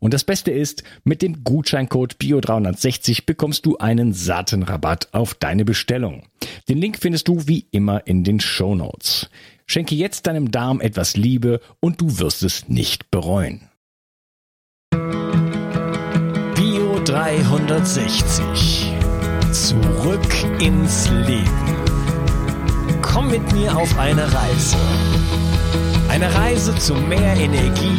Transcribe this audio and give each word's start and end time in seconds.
Und 0.00 0.14
das 0.14 0.24
Beste 0.24 0.50
ist, 0.50 0.82
mit 1.04 1.22
dem 1.22 1.44
Gutscheincode 1.44 2.14
BIO360 2.14 3.26
bekommst 3.26 3.66
du 3.66 3.78
einen 3.78 4.12
satten 4.12 4.62
Rabatt 4.62 5.08
auf 5.12 5.34
deine 5.34 5.64
Bestellung. 5.64 6.24
Den 6.68 6.78
Link 6.78 6.98
findest 7.00 7.28
du 7.28 7.46
wie 7.46 7.66
immer 7.70 8.06
in 8.06 8.24
den 8.24 8.40
Show 8.40 8.74
Notes. 8.74 9.28
Schenke 9.66 9.94
jetzt 9.94 10.26
deinem 10.26 10.50
Darm 10.50 10.80
etwas 10.80 11.16
Liebe 11.16 11.60
und 11.80 12.00
du 12.00 12.18
wirst 12.18 12.42
es 12.42 12.68
nicht 12.68 13.10
bereuen. 13.10 13.68
Bio 16.54 17.00
360. 17.04 18.92
Zurück 19.52 20.62
ins 20.62 21.10
Leben. 21.10 21.76
Komm 23.02 23.30
mit 23.30 23.52
mir 23.52 23.76
auf 23.76 23.98
eine 23.98 24.22
Reise. 24.22 24.76
Eine 26.08 26.34
Reise 26.34 26.74
zu 26.76 26.94
mehr 26.94 27.36
Energie 27.36 27.98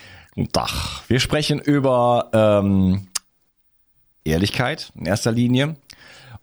Guten 0.35 0.51
Tag. 0.51 0.69
Wir 1.07 1.19
sprechen 1.19 1.59
über 1.59 2.29
ähm, 2.33 3.07
Ehrlichkeit 4.23 4.91
in 4.95 5.05
erster 5.05 5.31
Linie. 5.31 5.75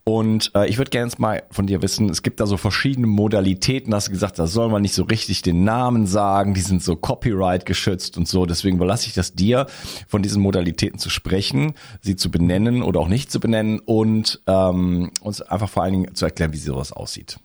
Und 0.05 0.53
äh, 0.55 0.67
ich 0.69 0.78
würde 0.78 0.91
gerne 0.91 1.12
mal 1.19 1.42
von 1.50 1.67
dir 1.67 1.83
wissen, 1.83 2.08
es 2.08 2.22
gibt 2.22 2.41
da 2.41 2.47
so 2.47 2.56
verschiedene 2.56 3.06
Modalitäten, 3.06 3.95
hast 3.95 4.08
du 4.08 4.12
gesagt, 4.12 4.39
da 4.39 4.47
soll 4.47 4.70
man 4.70 4.80
nicht 4.80 4.95
so 4.95 5.05
richtig 5.05 5.42
den 5.42 5.64
Namen 5.64 6.06
sagen, 6.06 6.55
die 6.55 6.62
sind 6.62 6.83
so 6.83 6.97
Copyright 6.97 7.67
geschützt 7.67 8.17
und 8.17 8.27
so, 8.27 8.47
deswegen 8.47 8.77
überlasse 8.77 9.07
ich 9.07 9.13
das 9.13 9.35
dir, 9.35 9.67
von 10.07 10.23
diesen 10.23 10.40
Modalitäten 10.40 10.98
zu 10.98 11.11
sprechen, 11.11 11.74
sie 12.01 12.17
zu 12.17 12.30
benennen 12.30 12.83
oder 12.83 13.01
auch 13.01 13.08
nicht 13.08 13.30
zu 13.30 13.39
benennen 13.39 13.80
und 13.80 14.40
ähm, 14.46 15.11
uns 15.20 15.42
einfach 15.42 15.68
vor 15.68 15.83
allen 15.83 15.92
Dingen 15.92 16.14
zu 16.14 16.24
erklären, 16.24 16.55
wie 16.55 16.58
sowas 16.58 16.90
aussieht. 16.92 17.39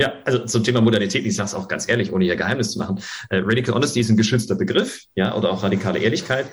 Ja, 0.00 0.12
also 0.24 0.44
zum 0.44 0.62
Thema 0.62 0.80
Modalität, 0.80 1.26
ich 1.26 1.34
sage 1.34 1.48
es 1.48 1.54
auch 1.54 1.66
ganz 1.66 1.88
ehrlich, 1.88 2.12
ohne 2.12 2.24
hier 2.24 2.36
Geheimnis 2.36 2.70
zu 2.70 2.78
machen. 2.78 3.00
Äh, 3.30 3.38
Radical 3.44 3.74
Honesty 3.74 3.98
ist 4.00 4.10
ein 4.10 4.16
geschützter 4.16 4.54
Begriff, 4.54 5.02
ja, 5.16 5.34
oder 5.34 5.50
auch 5.50 5.64
radikale 5.64 5.98
Ehrlichkeit. 5.98 6.46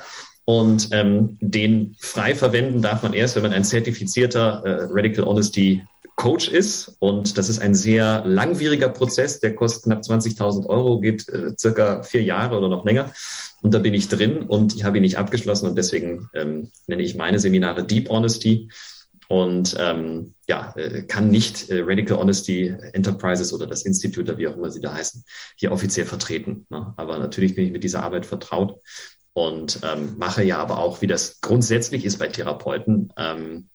Und 0.46 0.90
ähm, 0.92 1.38
den 1.42 1.96
frei 2.00 2.36
verwenden 2.36 2.82
darf 2.82 3.04
man 3.04 3.14
erst, 3.14 3.36
wenn 3.36 3.44
man 3.44 3.54
ein 3.54 3.64
zertifizierter 3.64 4.64
äh, 4.66 4.88
Radical 4.90 5.26
Honesty 5.26 5.84
Coach 6.16 6.48
ist. 6.48 6.96
Und 7.00 7.38
das 7.38 7.50
ist 7.50 7.60
ein 7.60 7.76
sehr 7.76 8.24
langwieriger 8.26 8.90
Prozess, 8.90 9.40
der 9.40 9.54
kostet 9.54 9.84
knapp 9.84 10.02
20.000 10.02 10.66
Euro, 10.68 11.00
geht 11.00 11.28
äh, 11.30 11.52
circa 11.58 12.04
vier 12.04 12.24
Jahre 12.24 12.58
oder 12.58 12.70
noch 12.70 12.86
länger. 12.86 13.12
Und 13.62 13.74
da 13.74 13.80
bin 13.80 13.94
ich 13.94 14.08
drin 14.08 14.44
und 14.44 14.76
ich 14.76 14.84
habe 14.84 14.98
ihn 14.98 15.02
nicht 15.02 15.18
abgeschlossen 15.18 15.68
und 15.68 15.78
deswegen 15.78 16.30
ähm, 16.34 16.72
nenne 16.88 17.04
ich 17.04 17.16
meine 17.16 17.40
Seminare 17.40 17.84
Deep 17.84 18.10
Honesty 18.10 18.70
und 19.28 19.76
ähm, 19.80 20.34
ja, 20.48 20.74
äh, 20.76 21.04
kann 21.04 21.30
nicht 21.30 21.70
äh, 21.70 21.82
Radical 21.82 22.18
Honesty 22.18 22.74
Enterprises 22.94 23.54
oder 23.54 23.68
das 23.68 23.84
Institut 23.84 24.30
oder 24.30 24.38
wie 24.38 24.48
auch 24.48 24.58
immer 24.58 24.72
sie 24.72 24.82
da 24.82 24.94
heißen, 24.94 25.24
hier 25.56 25.72
offiziell 25.72 26.06
vertreten. 26.06 26.66
Ne? 26.70 26.94
Aber 26.98 27.18
natürlich 27.18 27.56
bin 27.56 27.66
ich 27.66 27.72
mit 27.72 27.84
dieser 27.84 28.04
Arbeit 28.04 28.26
vertraut 28.26 28.80
und 29.34 29.80
ähm, 29.84 30.16
mache 30.18 30.44
ja 30.44 30.58
aber 30.60 30.80
auch, 30.80 31.02
wie 31.02 31.08
das 31.08 31.42
grundsätzlich 31.42 32.06
ist 32.06 32.20
bei 32.20 32.28
Therapeuten, 32.28 33.12
ähm, 33.18 33.70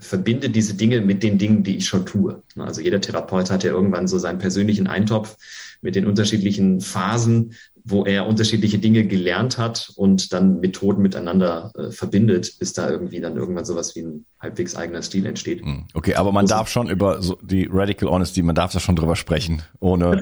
verbinde 0.00 0.50
diese 0.50 0.74
Dinge 0.74 1.00
mit 1.00 1.22
den 1.22 1.38
Dingen, 1.38 1.62
die 1.62 1.76
ich 1.76 1.86
schon 1.86 2.06
tue. 2.06 2.42
Ne? 2.54 2.64
Also 2.64 2.80
jeder 2.80 3.00
Therapeut 3.00 3.50
hat 3.50 3.64
ja 3.64 3.70
irgendwann 3.70 4.08
so 4.08 4.18
seinen 4.18 4.38
persönlichen 4.38 4.86
Eintopf 4.86 5.36
mit 5.80 5.94
den 5.94 6.06
unterschiedlichen 6.06 6.80
Phasen 6.80 7.54
wo 7.86 8.04
er 8.04 8.26
unterschiedliche 8.26 8.78
Dinge 8.78 9.06
gelernt 9.06 9.58
hat 9.58 9.92
und 9.96 10.32
dann 10.32 10.60
Methoden 10.60 11.02
miteinander 11.02 11.70
äh, 11.76 11.90
verbindet, 11.90 12.58
bis 12.58 12.72
da 12.72 12.88
irgendwie 12.88 13.20
dann 13.20 13.36
irgendwann 13.36 13.66
sowas 13.66 13.94
wie 13.94 14.00
ein 14.00 14.24
halbwegs 14.40 14.74
eigener 14.74 15.02
Stil 15.02 15.26
entsteht. 15.26 15.60
Hm, 15.60 15.84
okay, 15.92 16.14
aber 16.14 16.32
man 16.32 16.46
darf 16.46 16.68
schon 16.68 16.88
über 16.88 17.20
so 17.20 17.38
die 17.42 17.68
Radical 17.70 18.08
Honesty, 18.08 18.42
man 18.42 18.54
darf 18.54 18.72
da 18.72 18.80
schon 18.80 18.96
drüber 18.96 19.16
sprechen, 19.16 19.62
ohne 19.80 20.18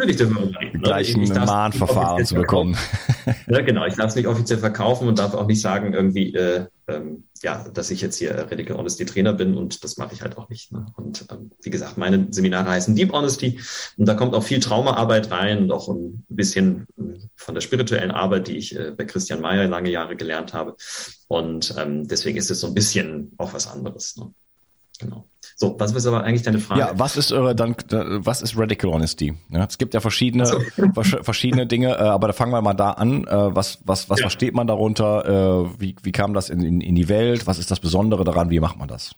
gleich 0.83 1.15
ein 1.15 1.29
Mahnverfahren 1.29 2.27
zu 2.27 2.35
bekommen. 2.35 2.77
ja, 3.47 3.61
genau, 3.61 3.87
ich 3.87 3.95
darf 3.95 4.09
es 4.09 4.17
nicht 4.17 4.27
offiziell 4.27 4.59
verkaufen 4.59 5.07
und 5.07 5.21
darf 5.21 5.35
auch 5.35 5.47
nicht 5.47 5.61
sagen, 5.61 5.95
irgendwie, 5.95 6.35
äh, 6.35 6.67
ähm, 6.89 7.25
ja, 7.43 7.69
dass 7.69 7.91
ich 7.91 8.01
jetzt 8.01 8.17
hier 8.17 8.35
Radical 8.37 8.77
Honesty 8.77 9.05
Trainer 9.05 9.33
bin 9.33 9.57
und 9.57 9.85
das 9.85 9.97
mache 9.97 10.15
ich 10.15 10.23
halt 10.23 10.37
auch 10.37 10.49
nicht. 10.49 10.73
Ne? 10.73 10.87
Und 10.97 11.27
ähm, 11.31 11.51
wie 11.63 11.71
gesagt, 11.71 11.97
meine 11.97 12.27
Seminare 12.31 12.71
heißen 12.71 12.95
Deep 12.95 13.13
Honesty 13.13 13.61
und 13.97 14.07
da 14.07 14.15
kommt 14.15 14.35
auch 14.35 14.43
viel 14.43 14.61
Traumaarbeit 14.61 15.31
rein 15.31 15.59
und 15.59 15.73
auch 15.73 15.89
ein 15.89 16.25
bisschen 16.29 16.87
äh, 16.99 17.19
von 17.37 17.55
der 17.55 17.63
spirituellen 17.63 18.11
Arbeit, 18.11 18.49
die 18.49 18.57
ich 18.57 18.77
äh, 18.77 18.91
bei 18.91 19.05
Christian 19.05 19.41
Mayer 19.41 19.69
lange 19.69 19.91
Jahre 19.91 20.17
gelernt 20.17 20.55
habe. 20.55 20.77
Und 21.29 21.75
ähm, 21.79 22.07
deswegen 22.09 22.39
ist 22.39 22.51
es 22.51 22.61
so 22.61 22.67
ein 22.67 22.75
bisschen 22.75 23.33
auch 23.39 23.55
was 23.55 23.67
anderes. 23.67 24.17
Ne? 24.17 24.33
Genau. 24.99 25.29
So, 25.63 25.77
was 25.79 25.93
ist 25.93 26.07
aber 26.07 26.25
eigentlich 26.25 26.43
deine 26.43 26.59
Frage? 26.59 26.81
Ja, 26.81 26.91
was 26.95 27.17
ist 27.17 27.31
äh, 27.31 27.55
dann, 27.55 27.77
was 27.89 28.43
ist 28.43 28.59
Radical 28.59 28.91
Honesty? 28.91 29.35
Ja, 29.49 29.65
es 29.65 29.79
gibt 29.79 29.95
ja 29.95 30.01
verschiedene, 30.01 30.45
so. 30.45 30.59
verschiedene 31.23 31.69
Dinge, 31.69 31.91
äh, 31.91 32.01
aber 32.01 32.27
da 32.27 32.33
fangen 32.33 32.51
wir 32.51 32.61
mal 32.63 32.75
da 32.75 32.91
an. 32.91 33.29
Äh, 33.29 33.55
was, 33.55 33.79
was, 33.85 34.11
was 34.11 34.19
ja. 34.19 34.25
versteht 34.25 34.55
man 34.55 34.67
darunter? 34.67 35.69
Äh, 35.69 35.81
wie, 35.81 35.95
wie 36.03 36.11
kam 36.11 36.35
das 36.35 36.51
in, 36.51 36.65
in, 36.65 36.81
in 36.81 36.97
die 36.97 37.09
Welt? 37.09 37.47
Was 37.47 37.61
ist 37.61 37.71
das 37.71 37.79
Besondere 37.79 38.25
daran? 38.25 38.51
Wie 38.51 38.59
macht 38.59 38.77
man 38.77 38.89
das? 38.89 39.15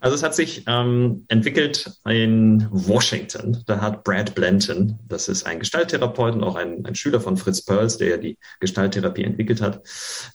Also 0.00 0.14
es 0.14 0.22
hat 0.22 0.34
sich 0.34 0.64
ähm, 0.66 1.24
entwickelt 1.28 1.90
in 2.06 2.68
Washington. 2.70 3.62
Da 3.64 3.80
hat 3.80 4.04
Brad 4.04 4.34
Blanton, 4.34 4.98
das 5.08 5.26
ist 5.26 5.46
ein 5.46 5.58
Gestalttherapeut 5.58 6.34
und 6.34 6.44
auch 6.44 6.56
ein, 6.56 6.84
ein 6.84 6.94
Schüler 6.94 7.18
von 7.18 7.38
Fritz 7.38 7.64
Perls, 7.64 7.96
der 7.96 8.08
ja 8.08 8.16
die 8.18 8.36
Gestalttherapie 8.60 9.24
entwickelt 9.24 9.62
hat. 9.62 9.80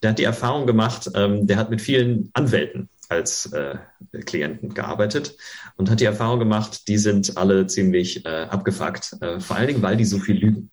Der 0.02 0.10
hat 0.10 0.18
die 0.18 0.24
Erfahrung 0.24 0.66
gemacht, 0.66 1.12
ähm, 1.14 1.46
der 1.46 1.58
hat 1.58 1.70
mit 1.70 1.80
vielen 1.80 2.32
Anwälten 2.34 2.90
als 3.12 3.52
äh, 3.52 3.76
Klienten 4.26 4.74
gearbeitet 4.74 5.36
und 5.76 5.90
hat 5.90 6.00
die 6.00 6.06
Erfahrung 6.06 6.40
gemacht, 6.40 6.88
die 6.88 6.98
sind 6.98 7.38
alle 7.38 7.68
ziemlich 7.68 8.26
äh, 8.26 8.48
abgefuckt, 8.50 9.18
äh, 9.22 9.40
vor 9.40 9.58
allen 9.58 9.68
Dingen, 9.68 9.82
weil 9.82 9.98
die 9.98 10.06
so 10.06 10.18
viel 10.18 10.38
lügen. 10.38 10.72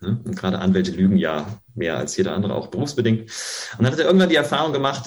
Ne? 0.00 0.20
Und 0.24 0.36
gerade 0.36 0.60
Anwälte 0.60 0.92
lügen 0.92 1.16
ja 1.16 1.60
mehr 1.74 1.96
als 1.96 2.16
jeder 2.16 2.34
andere, 2.34 2.54
auch 2.54 2.68
berufsbedingt. 2.68 3.22
Und 3.22 3.84
dann 3.84 3.92
hat 3.92 3.98
er 3.98 4.06
irgendwann 4.06 4.28
die 4.28 4.36
Erfahrung 4.36 4.72
gemacht, 4.72 5.06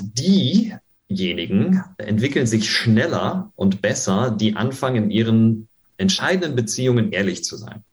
diejenigen 1.10 1.84
entwickeln 1.98 2.48
sich 2.48 2.70
schneller 2.70 3.52
und 3.56 3.82
besser, 3.82 4.30
die 4.30 4.56
anfangen, 4.56 5.06
in 5.06 5.12
ihren 5.12 5.70
entscheidenden 5.98 6.56
Beziehungen 6.56 7.12
ehrlich 7.12 7.44
zu 7.44 7.56
sein. 7.56 7.84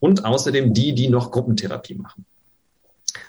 Und 0.00 0.24
außerdem 0.24 0.74
die, 0.74 0.94
die 0.94 1.08
noch 1.08 1.30
Gruppentherapie 1.30 1.94
machen. 1.94 2.26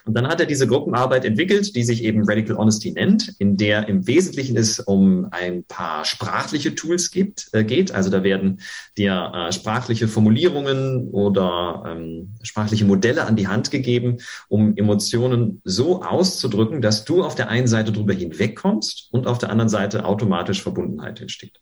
Und 0.05 0.15
dann 0.15 0.27
hat 0.27 0.39
er 0.39 0.45
diese 0.45 0.67
Gruppenarbeit 0.67 1.23
entwickelt, 1.23 1.75
die 1.75 1.83
sich 1.83 2.03
eben 2.03 2.27
Radical 2.27 2.57
Honesty 2.57 2.91
nennt, 2.91 3.35
in 3.39 3.55
der 3.55 3.87
im 3.87 4.05
Wesentlichen 4.05 4.57
es 4.57 4.79
um 4.79 5.27
ein 5.31 5.63
paar 5.63 6.03
sprachliche 6.03 6.75
Tools 6.75 7.09
gibt, 7.11 7.47
äh, 7.53 7.63
geht. 7.63 7.93
Also 7.93 8.09
da 8.09 8.23
werden 8.23 8.59
dir 8.97 9.31
äh, 9.33 9.51
sprachliche 9.53 10.07
Formulierungen 10.07 11.09
oder 11.09 11.83
ähm, 11.87 12.33
sprachliche 12.41 12.85
Modelle 12.85 13.25
an 13.25 13.37
die 13.37 13.47
Hand 13.47 13.71
gegeben, 13.71 14.17
um 14.49 14.75
Emotionen 14.75 15.61
so 15.63 16.01
auszudrücken, 16.03 16.81
dass 16.81 17.05
du 17.05 17.23
auf 17.23 17.35
der 17.35 17.49
einen 17.49 17.67
Seite 17.67 17.91
drüber 17.91 18.13
hinwegkommst 18.13 19.07
und 19.11 19.25
auf 19.25 19.37
der 19.37 19.49
anderen 19.51 19.69
Seite 19.69 20.03
automatisch 20.03 20.61
Verbundenheit 20.61 21.21
entsteht. 21.21 21.61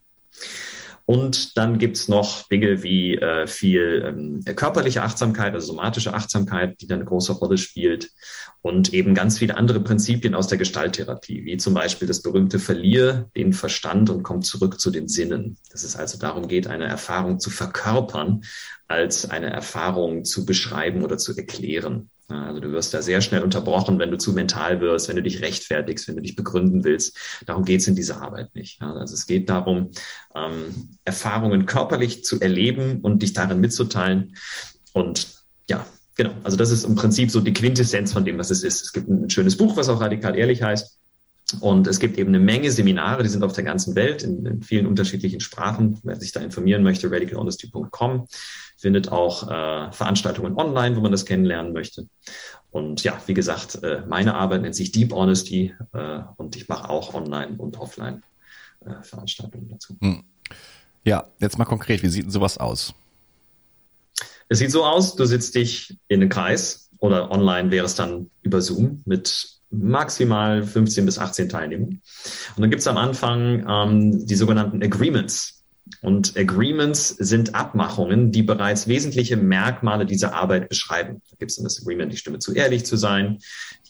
Und 1.11 1.57
dann 1.57 1.77
gibt's 1.77 2.07
noch 2.07 2.47
Dinge 2.47 2.83
wie 2.83 3.17
äh, 3.17 3.45
viel 3.45 4.01
ähm, 4.07 4.55
körperliche 4.55 5.03
Achtsamkeit, 5.03 5.53
also 5.53 5.67
somatische 5.67 6.13
Achtsamkeit, 6.13 6.79
die 6.79 6.87
dann 6.87 6.99
eine 6.99 7.05
große 7.09 7.33
Rolle 7.33 7.57
spielt. 7.57 8.11
Und 8.61 8.93
eben 8.93 9.13
ganz 9.13 9.37
viele 9.37 9.57
andere 9.57 9.81
Prinzipien 9.81 10.35
aus 10.35 10.47
der 10.47 10.57
Gestalttherapie, 10.57 11.43
wie 11.43 11.57
zum 11.57 11.73
Beispiel 11.73 12.07
das 12.07 12.21
berühmte 12.21 12.59
Verlier 12.59 13.29
den 13.35 13.51
Verstand 13.51 14.09
und 14.09 14.23
komm 14.23 14.41
zurück 14.41 14.79
zu 14.79 14.89
den 14.89 15.09
Sinnen. 15.09 15.57
Dass 15.69 15.83
es 15.83 15.97
also 15.97 16.17
darum 16.17 16.47
geht, 16.47 16.67
eine 16.67 16.85
Erfahrung 16.85 17.41
zu 17.41 17.49
verkörpern, 17.49 18.45
als 18.87 19.29
eine 19.29 19.49
Erfahrung 19.49 20.23
zu 20.23 20.45
beschreiben 20.45 21.03
oder 21.03 21.17
zu 21.17 21.35
erklären. 21.35 22.09
Also 22.31 22.59
du 22.59 22.71
wirst 22.71 22.93
da 22.93 23.01
sehr 23.01 23.21
schnell 23.21 23.43
unterbrochen, 23.43 23.99
wenn 23.99 24.11
du 24.11 24.17
zu 24.17 24.33
mental 24.33 24.79
wirst, 24.81 25.09
wenn 25.09 25.15
du 25.15 25.23
dich 25.23 25.41
rechtfertigst, 25.41 26.07
wenn 26.07 26.15
du 26.15 26.21
dich 26.21 26.35
begründen 26.35 26.83
willst. 26.83 27.17
Darum 27.45 27.65
geht 27.65 27.81
es 27.81 27.87
in 27.87 27.95
dieser 27.95 28.21
Arbeit 28.21 28.55
nicht. 28.55 28.81
Also 28.81 29.13
es 29.13 29.27
geht 29.27 29.49
darum, 29.49 29.91
ähm, 30.35 30.97
Erfahrungen 31.03 31.65
körperlich 31.65 32.23
zu 32.23 32.39
erleben 32.39 33.01
und 33.01 33.21
dich 33.21 33.33
darin 33.33 33.59
mitzuteilen. 33.59 34.35
Und 34.93 35.27
ja, 35.69 35.85
genau. 36.15 36.31
Also 36.43 36.57
das 36.57 36.71
ist 36.71 36.85
im 36.85 36.95
Prinzip 36.95 37.31
so 37.31 37.39
die 37.39 37.53
Quintessenz 37.53 38.13
von 38.13 38.25
dem, 38.25 38.37
was 38.37 38.51
es 38.51 38.63
ist. 38.63 38.81
Es 38.83 38.93
gibt 38.93 39.09
ein 39.09 39.29
schönes 39.29 39.57
Buch, 39.57 39.75
was 39.75 39.89
auch 39.89 39.99
radikal 39.99 40.37
ehrlich 40.37 40.61
heißt. 40.61 41.00
Und 41.59 41.88
es 41.88 42.00
gibt 42.00 42.18
eben 42.18 42.30
eine 42.30 42.39
Menge 42.39 42.71
Seminare, 42.71 43.24
die 43.24 43.30
sind 43.30 43.44
auf 43.44 43.53
der 43.53 43.63
ganzen 43.63 43.95
Welt 43.95 44.24
in, 44.24 44.45
in 44.45 44.62
vielen 44.62 44.86
unterschiedlichen 44.86 45.39
Sprachen. 45.39 46.00
Wer 46.03 46.15
sich 46.15 46.31
da 46.31 46.39
informieren 46.39 46.83
möchte, 46.83 47.12
radicalhonesty.com 47.12 48.27
findet 48.77 49.12
auch 49.12 49.44
äh, 49.44 49.92
Veranstaltungen 49.92 50.56
online, 50.57 50.95
wo 50.95 51.01
man 51.01 51.12
das 51.12 51.25
kennenlernen 51.25 51.71
möchte. 51.71 52.07
Und 52.71 53.03
ja, 53.03 53.21
wie 53.27 53.33
gesagt, 53.33 53.83
äh, 53.83 54.01
meine 54.07 54.33
Arbeit 54.33 54.63
nennt 54.63 54.75
sich 54.75 54.92
Deep 54.92 55.13
Honesty 55.13 55.74
äh, 55.94 56.19
und 56.38 56.56
ich 56.56 56.68
mache 56.68 56.89
auch 56.89 57.13
online 57.13 57.57
und 57.57 57.77
offline 57.77 58.24
äh, 58.86 59.03
Veranstaltungen 59.03 59.69
dazu. 59.69 59.95
Hm. 60.01 60.24
Ja, 61.03 61.27
jetzt 61.39 61.57
mal 61.57 61.65
konkret, 61.65 62.01
wie 62.01 62.09
sieht 62.09 62.24
denn 62.24 62.31
sowas 62.31 62.57
aus? 62.57 62.94
Es 64.50 64.59
sieht 64.59 64.71
so 64.71 64.83
aus, 64.83 65.15
du 65.15 65.25
sitzt 65.25 65.56
dich 65.56 65.98
in 66.07 66.21
einem 66.21 66.30
Kreis 66.30 66.89
oder 66.98 67.31
online 67.31 67.71
wäre 67.71 67.86
es 67.86 67.95
dann 67.95 68.30
über 68.42 68.62
Zoom 68.62 69.01
mit 69.06 69.60
maximal 69.71 70.63
15 70.63 71.06
bis 71.06 71.18
18 71.18 71.50
Teilnehmern. 71.50 72.01
Und 72.56 72.62
dann 72.62 72.69
gibt 72.69 72.81
es 72.81 72.88
am 72.88 72.97
Anfang 72.97 73.65
ähm, 73.68 74.25
die 74.25 74.35
sogenannten 74.35 74.83
Agreements. 74.83 75.62
Und 76.01 76.38
Agreements 76.38 77.09
sind 77.09 77.53
Abmachungen, 77.53 78.31
die 78.31 78.44
bereits 78.44 78.88
wesentliche 78.88 79.35
Merkmale 79.35 80.06
dieser 80.06 80.33
Arbeit 80.33 80.69
beschreiben. 80.69 81.21
Da 81.29 81.35
gibt 81.38 81.51
es 81.51 81.57
dann 81.57 81.65
das 81.65 81.81
Agreement, 81.81 82.12
die 82.12 82.18
Stimme 82.18 82.39
zu 82.39 82.53
ehrlich 82.53 82.85
zu 82.85 82.95
sein, 82.95 83.39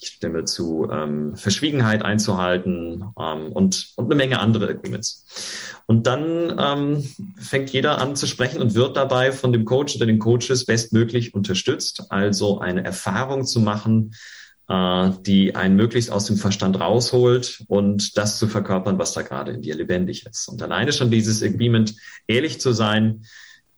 die 0.01 0.05
Stimme 0.05 0.45
zu 0.45 0.89
ähm, 0.91 1.35
Verschwiegenheit 1.35 2.03
einzuhalten 2.03 3.05
ähm, 3.19 3.51
und, 3.51 3.93
und 3.95 4.05
eine 4.05 4.15
Menge 4.15 4.39
andere 4.39 4.69
Agreements. 4.69 5.81
Und 5.85 6.07
dann 6.07 6.57
ähm, 6.57 7.03
fängt 7.37 7.69
jeder 7.69 7.99
an 7.99 8.15
zu 8.15 8.25
sprechen 8.25 8.61
und 8.61 8.73
wird 8.73 8.97
dabei 8.97 9.31
von 9.31 9.53
dem 9.53 9.65
Coach 9.65 9.95
oder 9.95 10.05
den 10.05 10.19
Coaches 10.19 10.65
bestmöglich 10.65 11.33
unterstützt, 11.33 12.05
also 12.09 12.59
eine 12.59 12.83
Erfahrung 12.83 13.45
zu 13.45 13.59
machen, 13.59 14.13
die 15.25 15.55
einen 15.55 15.75
möglichst 15.75 16.11
aus 16.11 16.25
dem 16.25 16.37
Verstand 16.37 16.79
rausholt 16.79 17.63
und 17.67 18.17
das 18.17 18.37
zu 18.37 18.47
verkörpern, 18.47 18.97
was 18.97 19.13
da 19.13 19.21
gerade 19.21 19.51
in 19.51 19.61
dir 19.61 19.75
lebendig 19.75 20.25
ist. 20.25 20.47
Und 20.47 20.61
alleine 20.61 20.93
schon 20.93 21.11
dieses 21.11 21.43
Agreement, 21.43 21.95
ehrlich 22.27 22.61
zu 22.61 22.71
sein, 22.71 23.25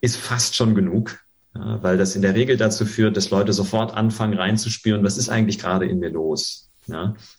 ist 0.02 0.18
fast 0.18 0.56
schon 0.56 0.76
genug, 0.76 1.20
weil 1.54 1.98
das 1.98 2.16
in 2.16 2.22
der 2.22 2.36
Regel 2.36 2.58
dazu 2.58 2.86
führt, 2.86 3.18
dass 3.18 3.30
Leute 3.30 3.54
sofort 3.54 3.94
anfangen 3.94 4.38
reinzuspüren, 4.38 5.04
was 5.04 5.18
ist 5.18 5.30
eigentlich 5.30 5.60
gerade 5.60 5.86
in 5.86 6.00
mir 6.00 6.10
los? 6.10 6.70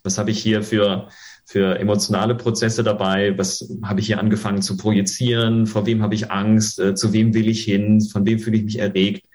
Was 0.03 0.19
habe 0.19 0.31
ich 0.31 0.43
hier 0.43 0.63
für 0.63 1.09
für 1.45 1.79
emotionale 1.79 2.35
Prozesse 2.35 2.83
dabei? 2.83 3.37
Was 3.37 3.69
habe 3.83 4.01
ich 4.01 4.07
hier 4.07 4.19
angefangen 4.19 4.63
zu 4.63 4.77
projizieren? 4.77 5.67
Vor 5.67 5.87
wem 5.87 6.03
habe 6.03 6.15
ich 6.15 6.31
Angst? 6.31 6.79
Äh, 6.79 6.95
zu 6.95 7.13
wem 7.13 7.35
will 7.35 7.49
ich 7.49 7.65
hin? 7.65 8.01
Von 8.01 8.25
wem 8.27 8.39
fühle 8.39 8.57
ich 8.57 8.65
mich 8.65 8.79
erregt? 8.79 9.27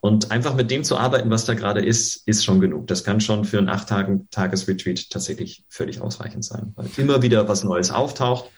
Und 0.00 0.30
einfach 0.30 0.54
mit 0.54 0.70
dem 0.70 0.84
zu 0.84 0.96
arbeiten, 0.96 1.30
was 1.30 1.44
da 1.44 1.54
gerade 1.54 1.84
ist, 1.84 2.22
ist 2.26 2.44
schon 2.44 2.60
genug. 2.60 2.86
Das 2.86 3.02
kann 3.02 3.20
schon 3.20 3.44
für 3.44 3.58
einen 3.58 3.68
acht 3.68 3.88
Tages 3.88 4.68
Retreat 4.68 5.10
tatsächlich 5.10 5.64
völlig 5.68 6.00
ausreichend 6.00 6.44
sein, 6.44 6.72
weil 6.76 6.86
immer 6.96 7.22
wieder 7.22 7.48
was 7.48 7.64
Neues 7.64 7.90
auftaucht. 7.90 8.50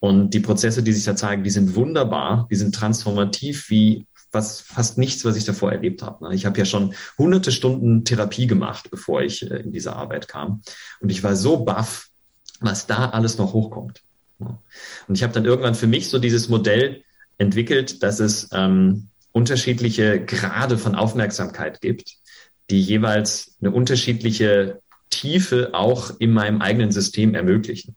Und 0.00 0.34
die 0.34 0.40
Prozesse, 0.40 0.82
die 0.82 0.92
sich 0.92 1.04
da 1.04 1.16
zeigen, 1.16 1.44
die 1.44 1.50
sind 1.50 1.76
wunderbar, 1.76 2.46
die 2.50 2.56
sind 2.56 2.74
transformativ 2.74 3.70
wie 3.70 4.06
was 4.32 4.60
fast 4.60 4.98
nichts, 4.98 5.24
was 5.24 5.36
ich 5.36 5.44
davor 5.44 5.72
erlebt 5.72 6.02
habe. 6.02 6.26
Ne? 6.26 6.34
Ich 6.34 6.46
habe 6.46 6.58
ja 6.58 6.64
schon 6.64 6.94
hunderte 7.18 7.52
Stunden 7.52 8.04
Therapie 8.04 8.46
gemacht, 8.46 8.90
bevor 8.90 9.22
ich 9.22 9.48
äh, 9.48 9.56
in 9.56 9.72
diese 9.72 9.94
Arbeit 9.94 10.26
kam. 10.26 10.62
Und 11.00 11.10
ich 11.10 11.22
war 11.22 11.36
so 11.36 11.64
baff, 11.64 12.08
was 12.60 12.86
da 12.86 13.10
alles 13.10 13.38
noch 13.38 13.52
hochkommt. 13.52 14.02
Und 14.38 15.14
ich 15.14 15.22
habe 15.22 15.32
dann 15.32 15.44
irgendwann 15.44 15.74
für 15.74 15.86
mich 15.86 16.08
so 16.08 16.18
dieses 16.18 16.48
Modell 16.48 17.04
entwickelt, 17.38 18.02
dass 18.02 18.18
es 18.18 18.48
ähm, 18.52 19.08
unterschiedliche 19.32 20.24
Grade 20.24 20.78
von 20.78 20.94
Aufmerksamkeit 20.94 21.80
gibt, 21.80 22.16
die 22.70 22.80
jeweils 22.80 23.56
eine 23.60 23.70
unterschiedliche 23.70 24.80
Tiefe 25.10 25.70
auch 25.72 26.12
in 26.18 26.32
meinem 26.32 26.60
eigenen 26.62 26.92
System 26.92 27.34
ermöglichen. 27.34 27.96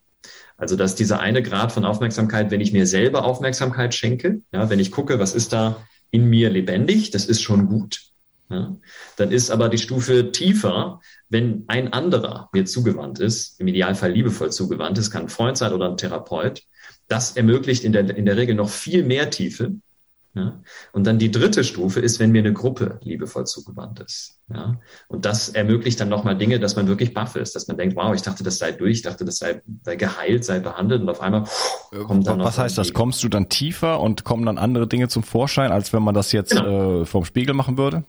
Also 0.56 0.76
dass 0.76 0.94
dieser 0.94 1.20
eine 1.20 1.42
Grad 1.42 1.72
von 1.72 1.84
Aufmerksamkeit, 1.84 2.50
wenn 2.50 2.60
ich 2.60 2.72
mir 2.72 2.86
selber 2.86 3.24
Aufmerksamkeit 3.24 3.94
schenke, 3.94 4.40
ja, 4.52 4.70
wenn 4.70 4.80
ich 4.80 4.90
gucke, 4.90 5.18
was 5.18 5.34
ist 5.34 5.52
da 5.52 5.86
in 6.10 6.28
mir 6.28 6.50
lebendig, 6.50 7.10
das 7.10 7.26
ist 7.26 7.42
schon 7.42 7.68
gut. 7.68 8.00
Ja. 8.48 8.76
Dann 9.16 9.32
ist 9.32 9.50
aber 9.50 9.68
die 9.68 9.78
Stufe 9.78 10.30
tiefer, 10.30 11.00
wenn 11.28 11.64
ein 11.66 11.92
anderer 11.92 12.48
mir 12.52 12.64
zugewandt 12.64 13.18
ist, 13.18 13.60
im 13.60 13.66
Idealfall 13.66 14.12
liebevoll 14.12 14.52
zugewandt 14.52 14.98
ist, 14.98 15.10
kann 15.10 15.22
ein 15.22 15.28
Freund 15.28 15.58
sein 15.58 15.72
oder 15.72 15.90
ein 15.90 15.96
Therapeut. 15.96 16.62
Das 17.08 17.36
ermöglicht 17.36 17.84
in 17.84 17.92
der, 17.92 18.16
in 18.16 18.24
der 18.24 18.36
Regel 18.36 18.54
noch 18.54 18.70
viel 18.70 19.02
mehr 19.04 19.30
Tiefe, 19.30 19.74
ja? 20.36 20.60
Und 20.92 21.06
dann 21.06 21.18
die 21.18 21.30
dritte 21.30 21.64
Stufe 21.64 22.00
ist, 22.00 22.20
wenn 22.20 22.30
mir 22.30 22.40
eine 22.40 22.52
Gruppe 22.52 23.00
liebevoll 23.02 23.46
zugewandt 23.46 24.00
ist. 24.00 24.38
Ja? 24.52 24.78
Und 25.08 25.24
das 25.24 25.48
ermöglicht 25.48 25.98
dann 25.98 26.10
nochmal 26.10 26.36
Dinge, 26.36 26.60
dass 26.60 26.76
man 26.76 26.88
wirklich 26.88 27.14
baff 27.14 27.36
ist, 27.36 27.56
dass 27.56 27.68
man 27.68 27.78
denkt, 27.78 27.96
wow, 27.96 28.14
ich 28.14 28.20
dachte, 28.20 28.44
das 28.44 28.58
sei 28.58 28.72
durch, 28.72 28.98
ich 28.98 29.02
dachte, 29.02 29.24
das 29.24 29.38
sei, 29.38 29.62
sei 29.82 29.96
geheilt, 29.96 30.44
sei 30.44 30.60
behandelt 30.60 31.00
und 31.00 31.08
auf 31.08 31.22
einmal 31.22 31.44
kommt 32.06 32.26
dann 32.26 32.40
Was 32.40 32.58
heißt 32.58 32.76
das? 32.76 32.92
Kommst 32.92 33.24
du 33.24 33.28
dann 33.30 33.48
tiefer 33.48 34.00
und 34.00 34.24
kommen 34.24 34.44
dann 34.44 34.58
andere 34.58 34.86
Dinge 34.86 35.08
zum 35.08 35.22
Vorschein, 35.22 35.72
als 35.72 35.94
wenn 35.94 36.02
man 36.02 36.14
das 36.14 36.32
jetzt 36.32 36.50
genau. 36.50 37.02
äh, 37.02 37.06
vom 37.06 37.24
Spiegel 37.24 37.54
machen 37.54 37.78
würde? 37.78 38.04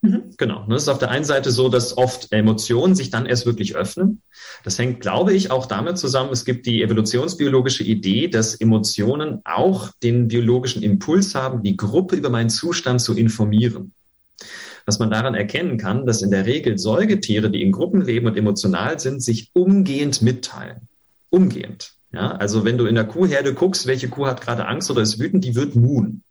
Mhm. 0.00 0.34
Genau. 0.36 0.64
Es 0.70 0.82
ist 0.82 0.88
auf 0.88 0.98
der 0.98 1.10
einen 1.10 1.24
Seite 1.24 1.50
so, 1.50 1.68
dass 1.68 1.96
oft 1.96 2.32
Emotionen 2.32 2.94
sich 2.94 3.10
dann 3.10 3.26
erst 3.26 3.46
wirklich 3.46 3.74
öffnen. 3.74 4.22
Das 4.62 4.78
hängt, 4.78 5.00
glaube 5.00 5.32
ich, 5.32 5.50
auch 5.50 5.66
damit 5.66 5.98
zusammen, 5.98 6.30
es 6.30 6.44
gibt 6.44 6.66
die 6.66 6.82
evolutionsbiologische 6.82 7.82
Idee, 7.82 8.28
dass 8.28 8.54
Emotionen 8.54 9.40
auch 9.44 9.90
den 10.02 10.28
biologischen 10.28 10.82
Impuls 10.82 11.34
haben, 11.34 11.62
die 11.62 11.76
Gruppe 11.76 12.16
über 12.16 12.30
meinen 12.30 12.50
Zustand 12.50 13.00
zu 13.00 13.16
informieren. 13.16 13.92
Was 14.86 15.00
man 15.00 15.10
daran 15.10 15.34
erkennen 15.34 15.78
kann, 15.78 16.06
dass 16.06 16.22
in 16.22 16.30
der 16.30 16.46
Regel 16.46 16.78
Säugetiere, 16.78 17.50
die 17.50 17.62
in 17.62 17.72
Gruppen 17.72 18.00
leben 18.00 18.26
und 18.26 18.36
emotional 18.36 19.00
sind, 19.00 19.22
sich 19.22 19.50
umgehend 19.52 20.22
mitteilen. 20.22 20.88
Umgehend. 21.30 21.92
Ja, 22.12 22.32
also 22.32 22.64
wenn 22.64 22.78
du 22.78 22.86
in 22.86 22.94
der 22.94 23.04
Kuhherde 23.04 23.52
guckst, 23.52 23.86
welche 23.86 24.08
Kuh 24.08 24.26
hat 24.26 24.40
gerade 24.40 24.66
Angst 24.66 24.90
oder 24.90 25.02
ist 25.02 25.18
wütend, 25.18 25.44
die 25.44 25.54
wird 25.54 25.76
muhen. 25.76 26.22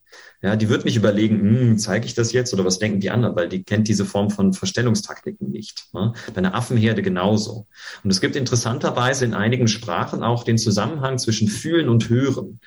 Ja, 0.44 0.56
die 0.56 0.70
wird 0.70 0.86
nicht 0.86 0.96
überlegen, 0.96 1.40
hm, 1.40 1.78
zeige 1.80 2.06
ich 2.06 2.14
das 2.14 2.32
jetzt 2.32 2.54
oder 2.54 2.64
was 2.64 2.78
denken 2.78 3.00
die 3.00 3.10
anderen, 3.10 3.36
weil 3.36 3.50
die 3.50 3.64
kennt 3.64 3.88
diese 3.88 4.06
Form 4.06 4.30
von 4.30 4.54
Verstellungstaktiken 4.54 5.50
nicht. 5.50 5.88
Ne? 5.94 6.14
Bei 6.32 6.38
einer 6.38 6.54
Affenherde 6.54 7.02
genauso. 7.02 7.66
Und 8.04 8.12
es 8.12 8.22
gibt 8.22 8.36
interessanterweise 8.36 9.26
in 9.26 9.34
einigen 9.34 9.68
Sprachen 9.68 10.22
auch 10.22 10.44
den 10.44 10.60
Zusammenhang 10.60 11.18
zwischen 11.18 11.48
Fühlen 11.48 11.90
und 11.90 12.10
Hören. 12.10 12.60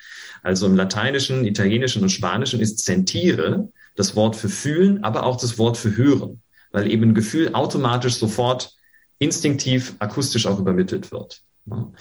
Also 0.43 0.67
im 0.67 0.75
Lateinischen, 0.75 1.45
Italienischen 1.45 2.03
und 2.03 2.09
Spanischen 2.09 2.61
ist 2.61 2.85
sentire 2.85 3.69
das 3.95 4.17
Wort 4.17 4.35
für 4.35 4.49
Fühlen, 4.49 5.05
aber 5.05 5.25
auch 5.25 5.37
das 5.37 5.57
Wort 5.57 5.77
für 5.77 5.97
Hören, 5.97 6.43
weil 6.73 6.91
eben 6.91 7.11
ein 7.11 7.15
Gefühl 7.15 7.55
automatisch 7.55 8.15
sofort 8.15 8.75
instinktiv 9.21 9.95
akustisch 10.01 10.47
auch 10.47 10.59
übermittelt 10.59 11.13
wird. 11.13 11.43
Ne? 11.67 11.93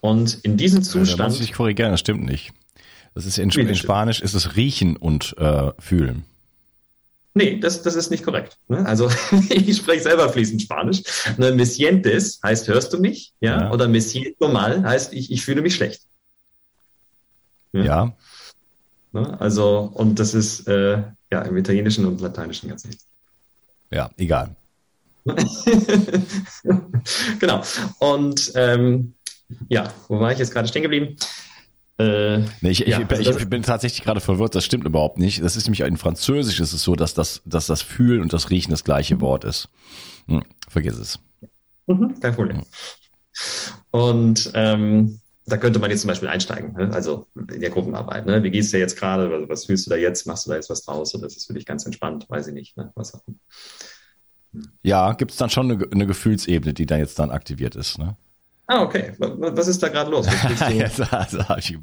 Und 0.00 0.40
in 0.42 0.58
diesem 0.58 0.82
Zustand. 0.82 1.10
Ja, 1.10 1.16
da 1.16 1.28
muss 1.30 1.40
ich 1.40 1.52
korrigieren, 1.52 1.92
das 1.92 2.00
stimmt 2.00 2.24
nicht. 2.24 2.52
Das 3.14 3.26
ist 3.26 3.38
in, 3.38 3.50
in 3.50 3.76
Spanisch 3.76 4.20
ist 4.20 4.34
es 4.34 4.56
riechen 4.56 4.96
und 4.96 5.36
äh, 5.38 5.70
fühlen. 5.78 6.24
Nee, 7.36 7.58
das, 7.58 7.82
das 7.82 7.96
ist 7.96 8.10
nicht 8.10 8.24
korrekt. 8.24 8.58
Ne? 8.68 8.84
Also 8.86 9.10
ich 9.48 9.76
spreche 9.76 10.02
selber 10.02 10.28
fließend 10.28 10.62
Spanisch. 10.62 11.02
Ne, 11.36 11.52
me 11.52 11.66
sientes 11.66 12.40
heißt 12.42 12.68
hörst 12.68 12.92
du 12.92 12.98
mich, 12.98 13.32
ja? 13.40 13.62
ja. 13.62 13.72
Oder 13.72 13.88
me 13.88 14.00
siento 14.00 14.48
mal 14.48 14.82
heißt 14.84 15.12
ich, 15.12 15.32
ich 15.32 15.44
fühle 15.44 15.62
mich 15.62 15.74
schlecht. 15.74 16.02
Ja. 17.72 17.84
ja. 17.84 18.12
Ne? 19.12 19.40
Also, 19.40 19.90
und 19.94 20.18
das 20.18 20.34
ist 20.34 20.68
äh, 20.68 21.02
ja 21.32 21.42
im 21.42 21.56
Italienischen 21.56 22.06
und 22.06 22.20
Lateinischen 22.20 22.68
ganz 22.68 22.84
nicht. 22.84 23.00
Ja, 23.90 24.10
egal. 24.16 24.54
genau. 27.38 27.62
Und 27.98 28.52
ähm, 28.54 29.14
ja, 29.68 29.92
wo 30.08 30.20
war 30.20 30.32
ich 30.32 30.38
jetzt 30.38 30.52
gerade 30.52 30.68
stehen 30.68 30.82
geblieben? 30.82 31.16
Äh, 31.96 32.38
nee, 32.60 32.70
ich, 32.70 32.80
ja, 32.80 33.00
ich, 33.00 33.10
also 33.10 33.38
ich, 33.38 33.48
bin 33.48 33.62
tatsächlich 33.62 34.02
gerade 34.02 34.20
verwirrt, 34.20 34.54
das 34.54 34.64
stimmt 34.64 34.84
überhaupt 34.84 35.18
nicht. 35.18 35.42
Das 35.42 35.56
ist 35.56 35.66
nämlich 35.66 35.80
in 35.80 35.96
Französisch 35.96 36.58
ist 36.58 36.72
es 36.72 36.82
so, 36.82 36.96
dass 36.96 37.14
das, 37.14 37.42
dass 37.44 37.66
das 37.66 37.82
Fühlen 37.82 38.20
und 38.20 38.32
das 38.32 38.50
Riechen 38.50 38.72
das 38.72 38.82
gleiche 38.82 39.20
Wort 39.20 39.44
ist. 39.44 39.68
Hm, 40.26 40.42
vergiss 40.68 40.98
es. 40.98 41.20
Mhm, 41.86 42.18
kein 42.20 42.34
Problem. 42.34 42.62
Und 43.90 44.50
ähm, 44.54 45.20
da 45.46 45.56
könnte 45.56 45.78
man 45.78 45.90
jetzt 45.90 46.00
zum 46.00 46.08
Beispiel 46.08 46.28
einsteigen, 46.28 46.72
ne? 46.72 46.90
also 46.92 47.26
in 47.52 47.60
der 47.60 47.70
Gruppenarbeit. 47.70 48.26
Ne? 48.26 48.42
Wie 48.42 48.50
gehst 48.50 48.72
du 48.72 48.78
jetzt 48.78 48.98
gerade? 48.98 49.30
Was, 49.30 49.48
was 49.48 49.64
fühlst 49.66 49.86
du 49.86 49.90
da 49.90 49.96
jetzt? 49.96 50.26
Machst 50.26 50.46
du 50.46 50.50
da 50.50 50.56
jetzt 50.56 50.70
was 50.70 50.84
draus? 50.84 51.14
Oder 51.14 51.26
ist 51.26 51.36
es 51.36 51.44
für 51.44 51.54
dich 51.54 51.66
ganz 51.66 51.84
entspannt? 51.84 52.26
Weiß 52.28 52.46
ich 52.46 52.54
nicht. 52.54 52.76
Ne? 52.76 52.90
Was 52.94 53.14
auch 53.14 53.22
Ja, 54.82 55.12
gibt 55.12 55.32
es 55.32 55.36
dann 55.36 55.50
schon 55.50 55.70
eine, 55.70 55.86
eine, 55.92 56.06
Gefühlsebene, 56.06 56.72
die 56.72 56.86
da 56.86 56.96
jetzt 56.96 57.18
dann 57.18 57.30
aktiviert 57.30 57.76
ist. 57.76 57.98
Ne? 57.98 58.16
Ah, 58.66 58.82
okay. 58.82 59.12
Was 59.18 59.68
ist 59.68 59.82
da 59.82 59.88
gerade 59.88 60.10
los? 60.10 60.26
jetzt, 60.72 61.00
also, 61.12 61.48
habe 61.48 61.60
ich, 61.60 61.76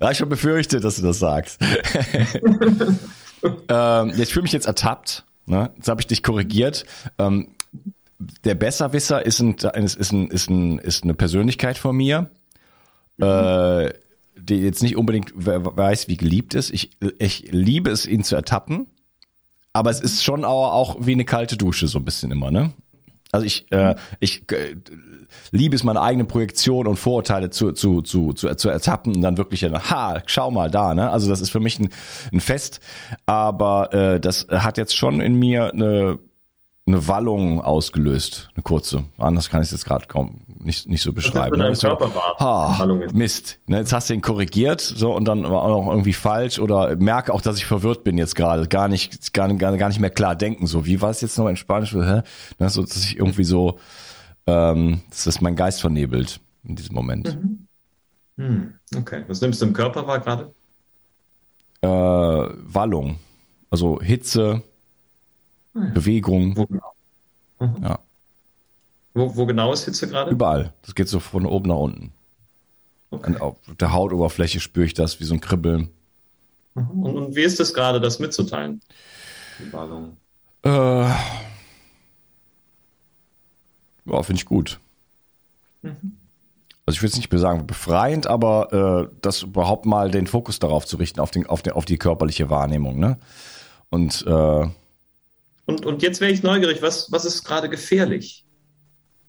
hab 0.00 0.12
ich 0.12 0.18
schon 0.18 0.28
befürchtet, 0.28 0.84
dass 0.84 0.96
du 0.96 1.02
das 1.02 1.18
sagst. 1.18 1.60
ähm, 3.68 4.12
ich 4.16 4.32
fühle 4.32 4.44
mich 4.44 4.52
jetzt 4.52 4.66
ertappt. 4.66 5.24
Ne? 5.46 5.70
Jetzt 5.76 5.88
habe 5.88 6.00
ich 6.00 6.06
dich 6.06 6.22
korrigiert. 6.22 6.84
Ähm, 7.18 7.48
der 8.44 8.54
Besserwisser 8.54 9.26
ist, 9.26 9.40
ein, 9.40 9.54
ist, 9.54 10.12
ein, 10.12 10.28
ist, 10.28 10.50
ein, 10.50 10.78
ist 10.78 11.02
eine 11.02 11.14
Persönlichkeit 11.14 11.76
von 11.76 11.96
mir, 11.96 12.30
mhm. 13.16 13.24
äh, 13.24 13.92
die 14.36 14.56
jetzt 14.56 14.82
nicht 14.82 14.96
unbedingt 14.96 15.32
weiß, 15.34 16.06
wie 16.06 16.16
geliebt 16.16 16.54
ist. 16.54 16.70
Ich, 16.70 16.90
ich 17.18 17.48
liebe 17.50 17.90
es, 17.90 18.06
ihn 18.06 18.22
zu 18.22 18.36
ertappen, 18.36 18.86
aber 19.72 19.90
es 19.90 20.00
ist 20.00 20.22
schon 20.22 20.44
auch, 20.44 20.72
auch 20.72 20.96
wie 21.00 21.12
eine 21.12 21.24
kalte 21.24 21.56
Dusche 21.56 21.88
so 21.88 21.98
ein 21.98 22.04
bisschen 22.04 22.30
immer, 22.30 22.52
ne? 22.52 22.72
Also 23.32 23.46
ich, 23.46 23.72
äh, 23.72 23.94
ich 24.20 24.42
äh, 24.52 24.76
liebe 25.52 25.74
es, 25.74 25.84
meine 25.84 26.02
eigene 26.02 26.26
Projektion 26.26 26.86
und 26.86 26.96
Vorurteile 26.96 27.48
zu, 27.48 27.72
zu, 27.72 28.02
zu, 28.02 28.34
zu, 28.34 28.54
zu 28.54 28.68
ertappen 28.68 29.16
und 29.16 29.22
dann 29.22 29.38
wirklich, 29.38 29.64
ha, 29.64 30.22
schau 30.26 30.50
mal 30.50 30.70
da, 30.70 30.92
ne? 30.92 31.10
Also 31.10 31.30
das 31.30 31.40
ist 31.40 31.48
für 31.48 31.60
mich 31.60 31.80
ein, 31.80 31.88
ein 32.30 32.40
Fest, 32.40 32.80
aber 33.24 33.92
äh, 33.94 34.20
das 34.20 34.46
hat 34.50 34.76
jetzt 34.76 34.94
schon 34.94 35.22
in 35.22 35.34
mir 35.34 35.72
eine 35.72 36.18
eine 36.86 37.06
Wallung 37.06 37.60
ausgelöst, 37.60 38.50
eine 38.54 38.62
kurze. 38.62 39.04
Anders 39.16 39.48
kann 39.48 39.62
ich 39.62 39.66
es 39.66 39.72
jetzt 39.72 39.84
gerade 39.84 40.06
kaum 40.06 40.40
nicht, 40.58 40.88
nicht 40.88 41.02
so 41.02 41.12
beschreiben. 41.12 41.58
Das 41.58 41.78
ist 41.78 41.82
ne? 41.82 41.90
Körper 41.90 42.14
war. 42.14 42.36
Ha, 42.38 42.86
Mist. 43.12 43.60
Ne, 43.66 43.78
jetzt 43.78 43.92
hast 43.92 44.10
du 44.10 44.14
ihn 44.14 44.20
korrigiert, 44.20 44.80
so 44.80 45.14
und 45.14 45.26
dann 45.26 45.44
war 45.44 45.62
auch 45.62 45.84
noch 45.84 45.90
irgendwie 45.90 46.12
falsch 46.12 46.58
oder 46.58 46.96
merke 46.96 47.32
auch, 47.32 47.40
dass 47.40 47.56
ich 47.56 47.66
verwirrt 47.66 48.04
bin 48.04 48.18
jetzt 48.18 48.34
gerade, 48.34 48.66
gar 48.66 48.88
nicht, 48.88 49.32
gar, 49.32 49.52
gar, 49.54 49.76
gar 49.76 49.88
nicht 49.88 50.00
mehr 50.00 50.10
klar 50.10 50.34
denken. 50.34 50.66
So, 50.66 50.84
wie 50.84 51.00
war 51.00 51.10
es 51.10 51.20
jetzt 51.20 51.38
noch 51.38 51.48
in 51.48 51.56
Spanisch? 51.56 51.92
Hä? 51.92 52.22
Ne, 52.58 52.68
so, 52.68 52.82
dass 52.82 53.04
ich 53.04 53.16
irgendwie 53.16 53.44
so, 53.44 53.78
ähm, 54.46 55.02
dass 55.10 55.24
das 55.24 55.40
mein 55.40 55.56
Geist 55.56 55.80
vernebelt 55.80 56.40
in 56.64 56.74
diesem 56.74 56.94
Moment. 56.94 57.38
Mhm. 57.40 57.68
Hm, 58.38 58.74
okay. 58.96 59.24
Was 59.28 59.40
nimmst 59.40 59.60
du 59.62 59.66
im 59.66 59.72
Körper 59.72 60.06
war 60.06 60.18
gerade? 60.18 60.52
Äh, 61.80 61.88
Wallung. 61.88 63.18
Also 63.70 64.00
Hitze. 64.00 64.62
Bewegung. 65.74 66.56
Wo 66.56 66.66
genau? 66.66 66.92
Mhm. 67.60 67.82
Ja. 67.82 67.98
Wo, 69.14 69.36
wo 69.36 69.46
genau 69.46 69.72
ist 69.72 69.84
Hitze 69.84 70.08
gerade? 70.08 70.30
Überall. 70.30 70.72
Das 70.82 70.94
geht 70.94 71.08
so 71.08 71.20
von 71.20 71.46
oben 71.46 71.68
nach 71.68 71.76
unten. 71.76 72.12
Okay. 73.10 73.36
auf 73.40 73.56
der 73.78 73.92
Hautoberfläche 73.92 74.58
spüre 74.58 74.86
ich 74.86 74.94
das 74.94 75.20
wie 75.20 75.24
so 75.24 75.34
ein 75.34 75.40
Kribbeln. 75.40 75.90
Mhm. 76.74 77.02
Und, 77.02 77.16
und 77.16 77.36
wie 77.36 77.42
ist 77.42 77.60
es 77.60 77.74
gerade, 77.74 78.00
das 78.00 78.18
mitzuteilen? 78.18 78.80
Die 79.58 79.68
Ballung. 79.68 80.16
Äh, 80.64 80.70
ja, 80.70 81.18
finde 84.22 84.40
ich 84.40 84.46
gut. 84.46 84.80
Mhm. 85.82 86.16
Also 86.86 86.96
ich 86.96 87.02
will 87.02 87.10
es 87.10 87.16
nicht 87.16 87.30
mehr 87.30 87.40
sagen 87.40 87.66
befreiend, 87.66 88.26
aber 88.26 89.08
äh, 89.08 89.14
das 89.20 89.42
überhaupt 89.42 89.86
mal 89.86 90.10
den 90.10 90.26
Fokus 90.26 90.58
darauf 90.58 90.86
zu 90.86 90.96
richten, 90.96 91.20
auf, 91.20 91.30
den, 91.30 91.46
auf, 91.46 91.62
den, 91.62 91.74
auf 91.74 91.84
die 91.84 91.98
körperliche 91.98 92.50
Wahrnehmung. 92.50 92.98
Ne? 92.98 93.18
Und 93.90 94.24
äh, 94.26 94.66
und, 95.66 95.86
und 95.86 96.02
jetzt 96.02 96.20
wäre 96.20 96.32
ich 96.32 96.42
neugierig, 96.42 96.82
was, 96.82 97.10
was 97.12 97.24
ist 97.24 97.44
gerade 97.44 97.68
gefährlich? 97.68 98.44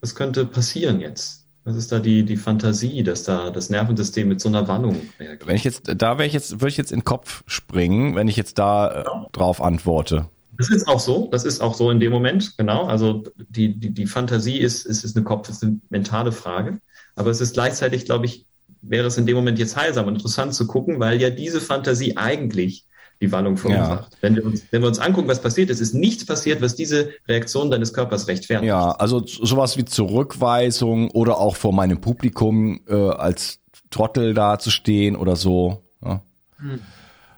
Was 0.01 0.15
könnte 0.15 0.45
passieren 0.45 0.99
jetzt? 0.99 1.43
Was 1.65 1.77
ist 1.77 1.91
da 1.91 1.99
die, 1.99 2.23
die 2.23 2.35
Fantasie, 2.35 3.03
dass 3.03 3.23
da 3.23 3.49
das 3.49 3.69
Nervensystem 3.69 4.27
mit 4.27 4.41
so 4.41 4.49
einer 4.49 4.67
Wallung 4.67 4.99
reagiert? 5.19 5.47
Wenn 5.47 5.55
ich 5.55 5.63
jetzt, 5.63 5.89
da 5.95 6.17
wäre 6.17 6.27
ich 6.27 6.33
jetzt, 6.33 6.59
würde 6.59 6.69
ich 6.69 6.77
jetzt 6.77 6.91
in 6.91 6.99
den 6.99 7.05
Kopf 7.05 7.43
springen, 7.47 8.15
wenn 8.15 8.27
ich 8.27 8.35
jetzt 8.35 8.59
da 8.59 9.01
äh, 9.01 9.05
drauf 9.31 9.61
antworte. 9.61 10.27
Das 10.57 10.69
ist 10.69 10.87
auch 10.87 10.99
so, 10.99 11.29
das 11.31 11.45
ist 11.45 11.61
auch 11.61 11.73
so 11.73 11.89
in 11.89 11.99
dem 11.99 12.11
Moment, 12.11 12.57
genau. 12.57 12.85
Also 12.85 13.23
die, 13.49 13.79
die, 13.79 13.91
die 13.91 14.05
Fantasie 14.05 14.57
ist, 14.57 14.85
ist, 14.85 15.03
ist 15.03 15.15
eine 15.15 15.23
Kopf, 15.23 15.49
ist 15.49 15.63
eine 15.63 15.79
mentale 15.89 16.31
Frage. 16.31 16.79
Aber 17.15 17.29
es 17.29 17.41
ist 17.41 17.53
gleichzeitig, 17.53 18.05
glaube 18.05 18.25
ich, 18.25 18.45
wäre 18.81 19.07
es 19.07 19.17
in 19.17 19.25
dem 19.25 19.35
Moment 19.35 19.57
jetzt 19.57 19.77
heilsam 19.77 20.07
und 20.07 20.15
interessant 20.15 20.53
zu 20.53 20.67
gucken, 20.67 20.99
weil 20.99 21.21
ja 21.21 21.29
diese 21.29 21.61
Fantasie 21.61 22.17
eigentlich 22.17 22.85
die 23.23 23.31
Wallung 23.31 23.55
verursacht. 23.55 24.11
Ja. 24.11 24.17
Wenn, 24.21 24.35
wir 24.35 24.45
uns, 24.45 24.63
wenn 24.71 24.81
wir 24.81 24.87
uns 24.89 24.99
angucken, 24.99 25.29
was 25.29 25.41
passiert 25.41 25.69
ist, 25.69 25.79
ist 25.79 25.93
nichts 25.93 26.25
passiert, 26.25 26.61
was 26.61 26.75
diese 26.75 27.11
Reaktion 27.27 27.71
deines 27.71 27.93
Körpers 27.93 28.27
rechtfertigt. 28.27 28.67
Ja, 28.67 28.91
also 28.91 29.23
sowas 29.25 29.77
wie 29.77 29.85
Zurückweisung 29.85 31.09
oder 31.11 31.37
auch 31.37 31.55
vor 31.55 31.71
meinem 31.71 32.01
Publikum 32.01 32.81
äh, 32.87 32.93
als 32.93 33.59
Trottel 33.89 34.33
dazustehen 34.33 35.15
oder 35.15 35.37
so. 35.37 35.83
Ja. 36.03 36.21
Hm. 36.57 36.79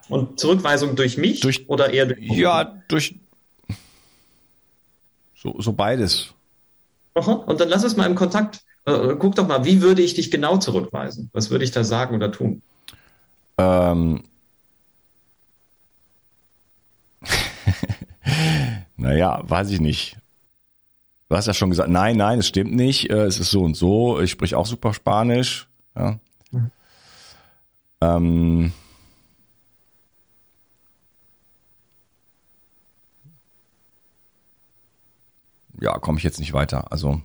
Und 0.09 0.39
Zurückweisung 0.39 0.95
durch 0.95 1.17
mich 1.17 1.39
durch, 1.41 1.69
oder 1.69 1.93
eher 1.93 2.07
durch 2.07 2.19
Ja, 2.19 2.81
durch 2.87 3.15
so, 5.35 5.55
so 5.59 5.73
beides. 5.73 6.33
Aha. 7.13 7.31
Und 7.31 7.59
dann 7.59 7.69
lass 7.69 7.83
es 7.83 7.95
mal 7.95 8.07
im 8.07 8.15
Kontakt. 8.15 8.61
Äh, 8.85 9.15
guck 9.19 9.35
doch 9.35 9.47
mal, 9.47 9.65
wie 9.65 9.81
würde 9.81 10.01
ich 10.01 10.15
dich 10.15 10.31
genau 10.31 10.57
zurückweisen? 10.57 11.29
Was 11.33 11.51
würde 11.51 11.63
ich 11.63 11.71
da 11.71 11.83
sagen 11.83 12.15
oder 12.15 12.31
tun? 12.31 12.63
Ähm, 13.57 14.23
naja, 18.97 19.41
weiß 19.43 19.71
ich 19.71 19.79
nicht. 19.79 20.17
Du 21.29 21.35
hast 21.35 21.47
ja 21.47 21.53
schon 21.53 21.71
gesagt, 21.71 21.89
nein, 21.89 22.17
nein, 22.17 22.39
es 22.39 22.47
stimmt 22.47 22.73
nicht, 22.73 23.09
äh, 23.09 23.25
es 23.25 23.39
ist 23.39 23.49
so 23.49 23.63
und 23.63 23.75
so, 23.75 24.19
ich 24.19 24.31
spreche 24.31 24.57
auch 24.57 24.67
super 24.67 24.93
Spanisch. 24.93 25.67
Ja. 25.95 26.19
Mhm. 26.51 26.71
Ähm, 28.01 28.73
ja, 35.81 35.97
komme 35.97 36.19
ich 36.19 36.23
jetzt 36.23 36.39
nicht 36.39 36.53
weiter. 36.53 36.91
Also. 36.91 37.21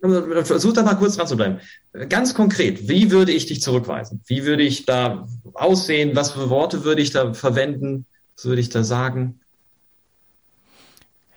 Versuch 0.00 0.72
da 0.72 0.84
mal 0.84 0.94
kurz 0.94 1.16
dran 1.16 1.26
zu 1.26 1.36
bleiben. 1.36 1.58
Ganz 2.08 2.32
konkret, 2.32 2.88
wie 2.88 3.10
würde 3.10 3.32
ich 3.32 3.46
dich 3.46 3.60
zurückweisen? 3.60 4.22
Wie 4.26 4.44
würde 4.44 4.62
ich 4.62 4.86
da 4.86 5.26
aussehen? 5.54 6.14
Was 6.14 6.30
für 6.32 6.50
Worte 6.50 6.84
würde 6.84 7.02
ich 7.02 7.10
da 7.10 7.34
verwenden? 7.34 8.06
Was 8.36 8.44
würde 8.44 8.60
ich 8.60 8.68
da 8.68 8.84
sagen? 8.84 9.40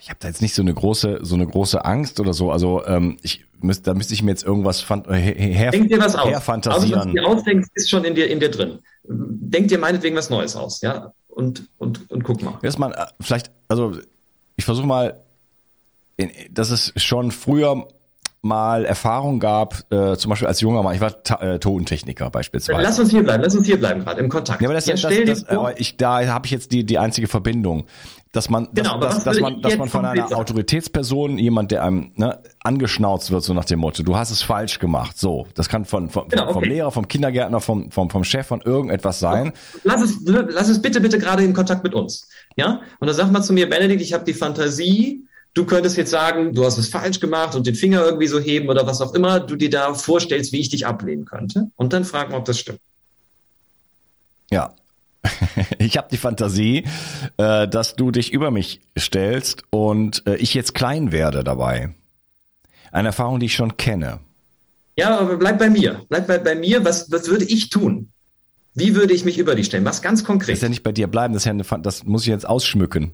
Ich 0.02 0.10
habe 0.10 0.18
da 0.20 0.28
jetzt 0.28 0.42
nicht 0.42 0.56
so 0.56 0.64
eine 0.64 0.74
große, 0.74 1.20
so 1.22 1.36
eine 1.36 1.46
große 1.46 1.86
Angst 1.86 2.20
oder 2.20 2.34
so. 2.34 2.52
Also 2.52 2.84
ähm, 2.86 3.18
ich 3.22 3.46
müsste, 3.60 3.84
da 3.84 3.94
müsste 3.94 4.16
ich 4.16 4.24
mir 4.24 4.32
jetzt 4.32 4.44
irgendwas 4.44 4.82
fan 4.82 5.06
äh, 5.06 5.14
her, 5.14 5.70
Denk 5.70 5.90
dir 5.90 6.00
was 6.00 6.16
aus. 6.16 6.28
herfantasieren. 6.28 6.94
Also, 6.94 6.96
was 6.96 7.06
du 7.06 7.22
dir 7.22 7.28
ausdenkst, 7.28 7.70
ist 7.76 7.90
schon 7.90 8.04
in 8.04 8.16
dir, 8.16 8.28
in 8.28 8.40
dir 8.40 8.50
drin. 8.50 8.80
Denk 9.04 9.68
dir 9.68 9.78
meinetwegen 9.78 10.16
was 10.16 10.32
Neues 10.32 10.56
aus, 10.56 10.82
ja. 10.82 11.14
Und, 11.28 11.70
und, 11.78 12.10
und 12.10 12.24
guck 12.24 12.42
mal. 12.42 12.58
Erstmal, 12.64 12.94
äh, 12.94 13.06
vielleicht, 13.22 13.52
also 13.68 13.96
ich 14.56 14.66
versuche 14.66 14.88
mal, 14.88 15.22
dass 16.50 16.72
es 16.72 16.94
schon 16.96 17.32
früher 17.32 17.88
mal 18.42 18.86
Erfahrung 18.86 19.40
gab, 19.40 19.86
äh, 19.92 20.16
zum 20.18 20.30
Beispiel 20.30 20.48
als 20.48 20.62
junger 20.62 20.82
Mann, 20.82 20.96
ich 20.96 21.02
war 21.02 21.22
Ta 21.24 21.36
äh, 21.42 21.60
Tontechniker 21.60 22.30
beispielsweise. 22.30 22.82
Lass 22.82 23.00
uns 23.00 23.12
hier 23.12 23.24
bleiben, 23.24 23.44
lass 23.44 23.56
uns 23.56 23.68
hier 23.68 23.78
bleiben 23.78 24.04
gerade 24.04 24.20
im 24.20 24.30
Kontakt. 24.30 24.62
Ja, 24.62 24.68
aber 24.68 24.74
das, 24.74 24.86
das, 24.86 25.02
das, 25.02 25.14
das 25.26 25.50
aber 25.50 25.80
ich, 25.80 25.98
da 25.98 26.26
habe 26.28 26.46
ich 26.46 26.52
jetzt 26.52 26.72
die, 26.72 26.84
die 26.84 26.98
einzige 26.98 27.28
Verbindung 27.28 27.86
dass 28.32 28.50
man, 28.50 28.70
genau, 28.74 28.98
dass, 28.98 29.24
dass, 29.26 29.40
man, 29.42 29.62
dass 29.62 29.78
man 29.78 29.90
von 29.90 30.06
einer 30.06 30.38
Autoritätsperson, 30.38 31.38
jemand, 31.38 31.72
der 31.72 31.84
einem 31.84 32.12
ne, 32.16 32.40
angeschnauzt 32.62 33.30
wird, 33.30 33.44
so 33.44 33.54
nach 33.54 33.66
dem 33.66 33.80
Motto, 33.80 34.04
du 34.04 34.16
hast 34.16 34.32
es 34.32 34.42
falsch 34.42 34.80
gemacht. 34.80 35.18
So, 35.20 35.48
das 35.54 35.68
kann 35.68 35.84
von, 35.84 36.10
von 36.10 36.30
genau, 36.30 36.44
okay. 36.44 36.54
vom 36.54 36.64
Lehrer, 36.64 36.92
vom 36.92 37.08
Kindergärtner, 37.10 37.60
vom, 37.60 37.92
vom, 37.92 38.10
vom 38.10 38.24
Chef, 38.24 38.48
von 38.48 38.62
irgendetwas 38.62 39.20
sein. 39.20 39.52
Lass 39.84 40.02
es, 40.02 40.20
lass 40.24 40.70
es 40.70 40.82
bitte, 40.82 41.02
bitte 41.02 41.20
gerade 41.20 41.44
in 41.44 41.54
Kontakt 41.54 41.84
mit 41.84 41.94
uns. 41.94 42.30
Ja? 42.56 42.80
Und 43.00 43.08
dann 43.08 43.16
sagt 43.16 43.34
man 43.34 43.44
zu 43.44 43.52
mir, 43.52 43.70
Benedikt, 43.70 44.02
ich 44.02 44.14
habe 44.14 44.24
die 44.24 44.34
Fantasie, 44.34 45.28
du 45.54 45.66
könntest 45.66 45.98
jetzt 45.98 46.12
sagen, 46.12 46.54
du 46.54 46.66
hast 46.66 46.78
es 46.78 46.90
falsch 46.90 47.20
gemacht 47.20 47.56
und 47.56 47.68
den 47.68 47.76
Finger 47.76 48.04
irgendwie 48.04 48.28
so 48.28 48.40
heben 48.40 48.70
oder 48.70 48.86
was 48.88 49.02
auch 49.02 49.14
immer 49.14 49.40
du 49.40 49.56
dir 49.56 49.70
da 49.70 49.94
vorstellst, 49.94 50.52
wie 50.52 50.60
ich 50.60 50.70
dich 50.70 50.86
ablehnen 50.86 51.26
könnte. 51.26 51.72
Und 51.76 51.94
dann 51.94 52.06
fragen, 52.06 52.34
ob 52.34 52.46
das 52.46 52.60
stimmt. 52.60 52.80
Ja, 54.50 54.74
ich 55.78 55.98
habe 55.98 56.08
die 56.12 56.18
Fantasie, 56.18 56.86
äh, 57.38 57.68
dass 57.68 57.96
du 57.96 58.12
dich 58.12 58.34
über 58.34 58.52
mich 58.52 58.82
stellst 58.98 59.64
und 59.70 60.26
äh, 60.28 60.36
ich 60.36 60.54
jetzt 60.54 60.74
klein 60.74 61.12
werde 61.12 61.44
dabei. 61.44 61.94
Eine 62.92 63.10
Erfahrung, 63.10 63.40
die 63.40 63.46
ich 63.46 63.56
schon 63.56 63.78
kenne. 63.78 64.20
Ja, 64.98 65.18
aber 65.18 65.38
bleib 65.38 65.60
bei 65.60 65.70
mir. 65.70 66.02
Bleib 66.10 66.28
bei, 66.28 66.38
bei 66.38 66.56
mir. 66.56 66.84
Was, 66.84 67.12
was 67.12 67.30
würde 67.30 67.46
ich 67.46 67.70
tun? 67.70 68.10
Wie 68.74 68.96
würde 68.96 69.14
ich 69.14 69.26
mich 69.26 69.38
über 69.38 69.56
dich 69.56 69.68
stellen? 69.68 69.86
Was 69.86 70.02
ganz 70.02 70.24
konkret. 70.24 70.50
Das 70.50 70.60
ist 70.60 70.64
ja 70.64 70.70
nicht 70.70 70.84
bei 70.84 70.92
dir 70.92 71.08
bleiben, 71.08 71.34
das, 71.34 71.46
ja 71.46 71.52
eine, 71.52 71.64
das 71.82 72.04
muss 72.04 72.24
ich 72.24 72.28
jetzt 72.28 72.48
ausschmücken. 72.48 73.14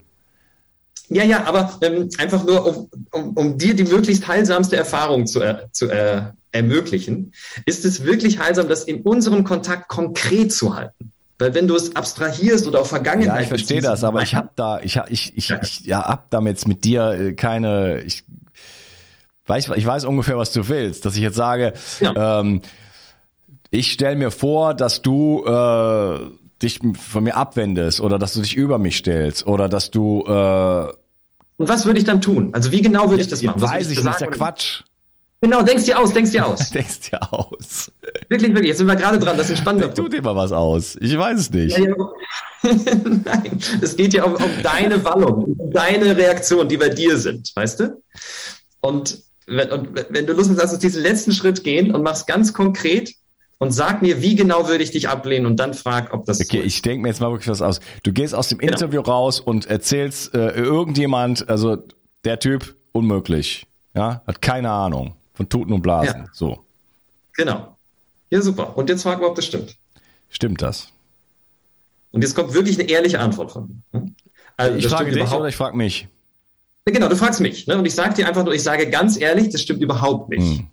Ja, 1.09 1.23
ja, 1.23 1.45
aber 1.45 1.77
ähm, 1.81 2.09
einfach 2.17 2.43
nur, 2.43 2.65
um, 2.65 2.89
um, 3.11 3.29
um 3.33 3.57
dir 3.57 3.75
die 3.75 3.85
möglichst 3.85 4.27
heilsamste 4.27 4.75
Erfahrung 4.75 5.25
zu, 5.25 5.41
äh, 5.41 5.67
zu 5.71 5.89
äh, 5.89 6.23
ermöglichen, 6.51 7.33
ist 7.65 7.85
es 7.85 8.03
wirklich 8.03 8.39
heilsam, 8.39 8.67
das 8.67 8.83
in 8.83 9.01
unserem 9.01 9.43
Kontakt 9.43 9.87
konkret 9.87 10.51
zu 10.51 10.75
halten. 10.75 11.13
Weil 11.39 11.53
wenn 11.53 11.67
du 11.67 11.75
es 11.75 11.95
abstrahierst 11.95 12.67
oder 12.67 12.81
auf 12.81 12.89
Vergangenheit. 12.89 13.35
Ja, 13.35 13.41
ich 13.41 13.47
verstehe 13.47 13.81
das, 13.81 14.03
aber 14.03 14.23
ich 14.23 14.33
habe 14.33 14.49
da, 14.55 14.81
ich, 14.81 14.99
ich, 15.09 15.37
ich, 15.37 15.51
ich 15.51 15.79
ja, 15.81 16.03
hab 16.03 16.29
damit 16.31 16.67
mit 16.67 16.83
dir 16.83 17.11
äh, 17.11 17.33
keine, 17.33 18.01
ich 18.01 18.23
weiß, 19.45 19.69
ich 19.75 19.85
weiß 19.85 20.05
ungefähr, 20.05 20.37
was 20.37 20.51
du 20.51 20.67
willst, 20.67 21.05
dass 21.05 21.15
ich 21.15 21.21
jetzt 21.21 21.35
sage, 21.35 21.73
ja. 21.99 22.39
ähm, 22.39 22.61
ich 23.69 23.91
stelle 23.91 24.15
mir 24.15 24.31
vor, 24.31 24.73
dass 24.73 25.01
du 25.01 25.45
äh, 25.45 26.19
dich 26.61 26.79
von 26.99 27.23
mir 27.23 27.35
abwendest 27.35 28.01
oder 28.01 28.19
dass 28.19 28.33
du 28.33 28.41
dich 28.41 28.55
über 28.55 28.79
mich 28.79 28.97
stellst 28.97 29.45
oder 29.45 29.69
dass 29.69 29.91
du 29.91 30.23
äh, 30.27 30.93
und 31.57 31.67
was 31.67 31.85
würde 31.85 31.99
ich 31.99 32.05
dann 32.05 32.21
tun? 32.21 32.49
Also 32.53 32.71
wie 32.71 32.81
genau 32.81 33.09
würde 33.09 33.21
ich 33.21 33.27
das 33.27 33.41
machen? 33.41 33.61
Weiß 33.61 33.89
ich, 33.89 33.97
nicht, 33.97 34.07
ist 34.07 34.21
ja 34.21 34.27
Quatsch. 34.27 34.83
Genau, 35.41 35.61
denkst 35.61 35.85
dir 35.85 35.99
aus, 35.99 36.13
denkst 36.13 36.31
dir 36.31 36.45
aus. 36.47 36.69
denkst 36.69 37.11
dir 37.11 37.33
aus. 37.33 37.91
Wirklich, 38.29 38.51
wirklich, 38.53 38.69
jetzt 38.69 38.77
sind 38.77 38.87
wir 38.87 38.95
gerade 38.95 39.19
dran, 39.19 39.37
das 39.37 39.49
ist 39.49 39.59
spannend. 39.59 39.91
Tu 39.95 40.07
dir 40.07 40.21
mal 40.21 40.35
was 40.35 40.51
aus. 40.51 40.97
Ich 40.99 41.17
weiß 41.17 41.39
es 41.39 41.49
nicht. 41.51 41.77
Ja, 41.77 41.85
ja. 41.85 41.95
Nein, 43.25 43.59
es 43.81 43.95
geht 43.95 44.13
ja 44.13 44.23
um, 44.23 44.33
um 44.33 44.63
deine 44.63 45.03
Wallung, 45.03 45.55
um 45.57 45.71
deine 45.71 46.17
Reaktionen, 46.17 46.69
die 46.69 46.77
bei 46.77 46.89
dir 46.89 47.17
sind, 47.17 47.51
weißt 47.55 47.81
du? 47.81 48.01
Und 48.81 49.19
wenn, 49.45 49.71
und 49.71 49.89
wenn 50.09 50.25
du 50.25 50.33
Lust 50.33 50.49
hast, 50.49 50.57
lass 50.57 50.71
uns 50.73 50.79
diesen 50.79 51.03
letzten 51.03 51.31
Schritt 51.31 51.63
gehen 51.63 51.93
und 51.93 52.03
machst 52.03 52.27
ganz 52.27 52.53
konkret 52.53 53.13
und 53.59 53.71
sag 53.71 54.01
mir, 54.01 54.21
wie 54.21 54.35
genau 54.35 54.67
würde 54.67 54.83
ich 54.83 54.91
dich 54.91 55.09
ablehnen 55.09 55.45
und 55.45 55.57
dann 55.57 55.73
frag, 55.73 56.13
ob 56.13 56.25
das. 56.25 56.39
Okay, 56.39 56.59
so 56.59 56.63
ich 56.63 56.81
denke 56.81 57.01
mir 57.01 57.09
jetzt 57.09 57.21
mal 57.21 57.31
wirklich 57.31 57.49
was 57.49 57.61
aus. 57.61 57.79
Du 58.03 58.11
gehst 58.13 58.35
aus 58.35 58.49
dem 58.49 58.59
genau. 58.59 58.73
Interview 58.73 59.01
raus 59.01 59.39
und 59.39 59.65
erzählst 59.65 60.33
äh, 60.33 60.51
irgendjemand, 60.51 61.49
also 61.49 61.77
der 62.23 62.39
Typ 62.39 62.75
unmöglich, 62.91 63.67
ja, 63.95 64.21
hat 64.27 64.41
keine 64.41 64.69
Ahnung 64.71 65.15
von 65.33 65.49
Toten 65.49 65.73
und 65.73 65.81
Blasen, 65.81 66.21
ja. 66.21 66.29
so. 66.33 66.65
Genau. 67.33 67.77
Ja, 68.29 68.41
super. 68.41 68.75
Und 68.77 68.89
jetzt 68.89 69.03
frag 69.03 69.21
mal, 69.21 69.27
ob 69.27 69.35
das 69.35 69.45
stimmt. 69.45 69.77
Stimmt 70.29 70.61
das? 70.61 70.89
Und 72.11 72.23
jetzt 72.23 72.35
kommt 72.35 72.53
wirklich 72.53 72.79
eine 72.79 72.89
ehrliche 72.89 73.19
Antwort 73.19 73.51
von 73.51 73.67
mir. 73.67 73.99
Hm? 73.99 74.15
Also, 74.57 74.77
ich 74.77 74.87
frage 74.87 75.11
dich 75.11 75.31
oder 75.31 75.47
ich 75.47 75.55
frage 75.55 75.77
mich. 75.77 76.07
Genau, 76.85 77.09
du 77.09 77.15
fragst 77.15 77.41
mich. 77.41 77.67
Ne? 77.67 77.77
Und 77.77 77.85
ich 77.85 77.93
sage 77.93 78.15
dir 78.15 78.27
einfach 78.27 78.43
nur, 78.43 78.53
ich 78.53 78.63
sage 78.63 78.89
ganz 78.89 79.19
ehrlich, 79.19 79.49
das 79.49 79.61
stimmt 79.61 79.81
überhaupt 79.81 80.29
nicht. 80.29 80.59
Hm. 80.59 80.67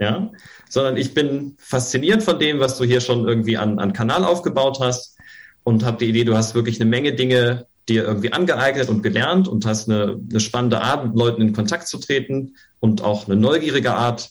Ja, 0.00 0.30
sondern 0.68 0.96
ich 0.96 1.12
bin 1.12 1.56
fasziniert 1.58 2.22
von 2.22 2.38
dem, 2.38 2.60
was 2.60 2.78
du 2.78 2.84
hier 2.84 3.00
schon 3.00 3.26
irgendwie 3.26 3.56
an, 3.56 3.80
an 3.80 3.92
Kanal 3.92 4.24
aufgebaut 4.24 4.78
hast 4.80 5.16
und 5.64 5.84
habe 5.84 5.98
die 5.98 6.08
Idee, 6.10 6.24
du 6.24 6.36
hast 6.36 6.54
wirklich 6.54 6.80
eine 6.80 6.88
Menge 6.88 7.14
Dinge 7.14 7.66
dir 7.88 8.04
irgendwie 8.04 8.32
angeeignet 8.32 8.88
und 8.88 9.02
gelernt 9.02 9.48
und 9.48 9.66
hast 9.66 9.88
eine, 9.88 10.20
eine 10.30 10.40
spannende 10.40 10.80
Art, 10.80 11.06
mit 11.06 11.16
Leuten 11.16 11.42
in 11.42 11.52
Kontakt 11.52 11.88
zu 11.88 11.98
treten 11.98 12.54
und 12.80 13.02
auch 13.02 13.26
eine 13.26 13.36
neugierige 13.36 13.94
Art. 13.94 14.30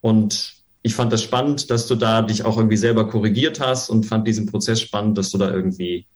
Und 0.00 0.54
ich 0.82 0.94
fand 0.94 1.12
das 1.12 1.22
spannend, 1.22 1.70
dass 1.70 1.86
du 1.86 1.94
da 1.94 2.22
dich 2.22 2.44
auch 2.44 2.56
irgendwie 2.56 2.76
selber 2.76 3.08
korrigiert 3.08 3.60
hast 3.60 3.90
und 3.90 4.04
fand 4.04 4.26
diesen 4.26 4.46
Prozess 4.46 4.80
spannend, 4.80 5.18
dass 5.18 5.30
du 5.30 5.38
da 5.38 5.50
irgendwie 5.50 6.06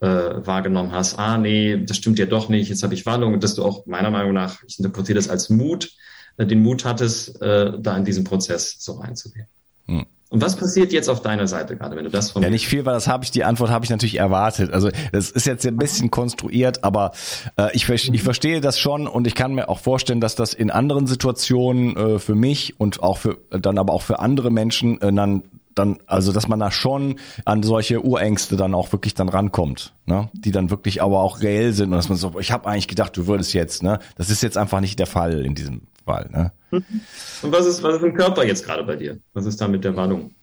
äh, 0.00 0.06
wahrgenommen 0.06 0.92
hast, 0.92 1.18
ah 1.18 1.38
nee, 1.38 1.82
das 1.84 1.96
stimmt 1.96 2.18
ja 2.18 2.26
doch 2.26 2.48
nicht, 2.48 2.68
jetzt 2.68 2.82
habe 2.82 2.94
ich 2.94 3.06
Warnung. 3.06 3.34
Und 3.34 3.42
dass 3.42 3.54
du 3.54 3.64
auch 3.64 3.86
meiner 3.86 4.10
Meinung 4.10 4.34
nach, 4.34 4.62
ich 4.66 4.78
interpretiere 4.78 5.16
das 5.16 5.28
als 5.28 5.48
Mut, 5.48 5.90
den 6.38 6.62
Mut 6.62 6.84
hattest, 6.84 7.40
äh, 7.40 7.72
da 7.78 7.96
in 7.96 8.04
diesen 8.04 8.24
Prozess 8.24 8.76
so 8.78 8.92
reinzugehen. 8.94 9.46
Hm. 9.86 10.06
Und 10.28 10.42
was 10.42 10.56
passiert 10.56 10.92
jetzt 10.92 11.08
auf 11.08 11.22
deiner 11.22 11.46
Seite 11.46 11.76
gerade, 11.76 11.94
wenn 11.94 12.04
du 12.04 12.10
das 12.10 12.32
von 12.32 12.42
Ja, 12.42 12.50
nicht 12.50 12.66
viel, 12.66 12.84
weil 12.84 12.94
das 12.94 13.06
habe 13.06 13.22
ich, 13.22 13.30
die 13.30 13.44
Antwort 13.44 13.70
habe 13.70 13.84
ich 13.84 13.90
natürlich 13.90 14.18
erwartet. 14.18 14.72
Also 14.72 14.90
das 15.12 15.30
ist 15.30 15.46
jetzt 15.46 15.64
ein 15.64 15.76
bisschen 15.76 16.10
konstruiert, 16.10 16.82
aber 16.82 17.12
äh, 17.56 17.68
ich, 17.74 17.88
ich 17.88 18.22
verstehe 18.22 18.60
das 18.60 18.80
schon 18.80 19.06
und 19.06 19.28
ich 19.28 19.36
kann 19.36 19.54
mir 19.54 19.68
auch 19.68 19.78
vorstellen, 19.78 20.20
dass 20.20 20.34
das 20.34 20.52
in 20.52 20.72
anderen 20.72 21.06
Situationen 21.06 21.96
äh, 21.96 22.18
für 22.18 22.34
mich 22.34 22.74
und 22.80 23.04
auch 23.04 23.18
für 23.18 23.38
dann 23.50 23.78
aber 23.78 23.92
auch 23.92 24.02
für 24.02 24.18
andere 24.18 24.50
Menschen 24.50 25.00
äh, 25.00 25.12
dann 25.12 25.44
dann, 25.76 25.98
also 26.06 26.32
dass 26.32 26.48
man 26.48 26.58
da 26.58 26.70
schon 26.72 27.20
an 27.44 27.62
solche 27.62 28.04
Urängste 28.04 28.56
dann 28.56 28.74
auch 28.74 28.90
wirklich 28.92 29.14
dann 29.14 29.28
rankommt, 29.28 29.94
ne? 30.06 30.30
Die 30.32 30.50
dann 30.50 30.70
wirklich 30.70 31.02
aber 31.02 31.20
auch 31.20 31.40
reell 31.42 31.72
sind 31.72 31.90
und 31.90 31.96
dass 31.96 32.08
man 32.08 32.18
so, 32.18 32.40
ich 32.40 32.50
habe 32.50 32.68
eigentlich 32.68 32.88
gedacht, 32.88 33.16
du 33.16 33.26
würdest 33.26 33.54
jetzt, 33.54 33.82
ne? 33.82 34.00
Das 34.16 34.30
ist 34.30 34.42
jetzt 34.42 34.56
einfach 34.56 34.80
nicht 34.80 34.98
der 34.98 35.06
Fall 35.06 35.44
in 35.44 35.54
diesem 35.54 35.82
Fall, 36.04 36.28
ne? 36.32 36.52
Und 36.70 37.52
was 37.52 37.66
ist, 37.66 37.82
was 37.82 37.96
ist 37.96 38.02
im 38.02 38.14
Körper 38.14 38.44
jetzt 38.44 38.64
gerade 38.64 38.84
bei 38.84 38.96
dir? 38.96 39.18
Was 39.34 39.46
ist 39.46 39.60
da 39.60 39.68
mit 39.68 39.84
der 39.84 39.94
Warnung? 39.94 40.34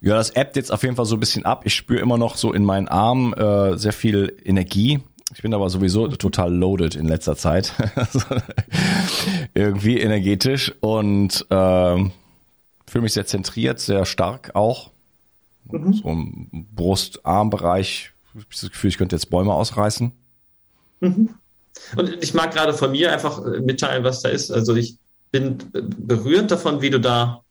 Ja, 0.00 0.16
das 0.16 0.36
appt 0.36 0.56
jetzt 0.56 0.70
auf 0.70 0.82
jeden 0.82 0.94
Fall 0.94 1.06
so 1.06 1.16
ein 1.16 1.20
bisschen 1.20 1.46
ab. 1.46 1.62
Ich 1.64 1.74
spüre 1.74 2.00
immer 2.00 2.18
noch 2.18 2.36
so 2.36 2.52
in 2.52 2.64
meinen 2.64 2.86
Armen 2.86 3.32
äh, 3.32 3.78
sehr 3.78 3.94
viel 3.94 4.36
Energie. 4.44 5.00
Ich 5.34 5.42
bin 5.42 5.52
aber 5.54 5.68
sowieso 5.70 6.06
total 6.08 6.54
loaded 6.54 6.94
in 6.94 7.06
letzter 7.06 7.36
Zeit. 7.36 7.74
Irgendwie 9.54 9.98
energetisch 9.98 10.72
und 10.80 11.44
äh, 11.50 12.10
fühle 12.86 13.02
mich 13.02 13.12
sehr 13.12 13.26
zentriert, 13.26 13.80
sehr 13.80 14.04
stark 14.04 14.54
auch. 14.54 14.90
Mhm. 15.70 15.92
So 15.92 16.08
im 16.08 16.66
Brust-Arm-Bereich. 16.74 18.12
Ich 18.24 18.34
habe 18.34 18.44
das 18.50 18.70
Gefühl, 18.70 18.88
ich 18.88 18.98
könnte 18.98 19.16
jetzt 19.16 19.30
Bäume 19.30 19.52
ausreißen. 19.52 20.12
Mhm. 21.00 21.30
Und 21.96 22.22
ich 22.22 22.32
mag 22.32 22.52
gerade 22.52 22.72
von 22.72 22.92
mir 22.92 23.12
einfach 23.12 23.44
äh, 23.44 23.60
mitteilen, 23.60 24.04
was 24.04 24.22
da 24.22 24.28
ist. 24.28 24.50
Also 24.50 24.76
ich 24.76 24.96
bin 25.32 25.58
berührt 25.72 26.50
davon, 26.50 26.82
wie 26.82 26.90
du 26.90 27.00
da 27.00 27.42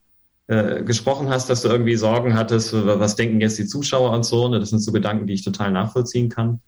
äh, 0.48 0.84
gesprochen 0.84 1.30
hast, 1.30 1.50
dass 1.50 1.62
du 1.62 1.68
irgendwie 1.68 1.96
Sorgen 1.96 2.36
hattest, 2.36 2.74
was 2.74 3.16
denken 3.16 3.42
jetzt 3.42 3.60
die 3.60 3.66
Zuschauer 3.66 4.12
und 4.12 4.24
so. 4.24 4.48
Ne? 4.48 4.60
Das 4.60 4.70
sind 4.70 4.80
so 4.80 4.92
Gedanken, 4.92 5.28
die 5.28 5.34
ich 5.34 5.44
total 5.44 5.72
nachvollziehen 5.72 6.30
kann. 6.30 6.62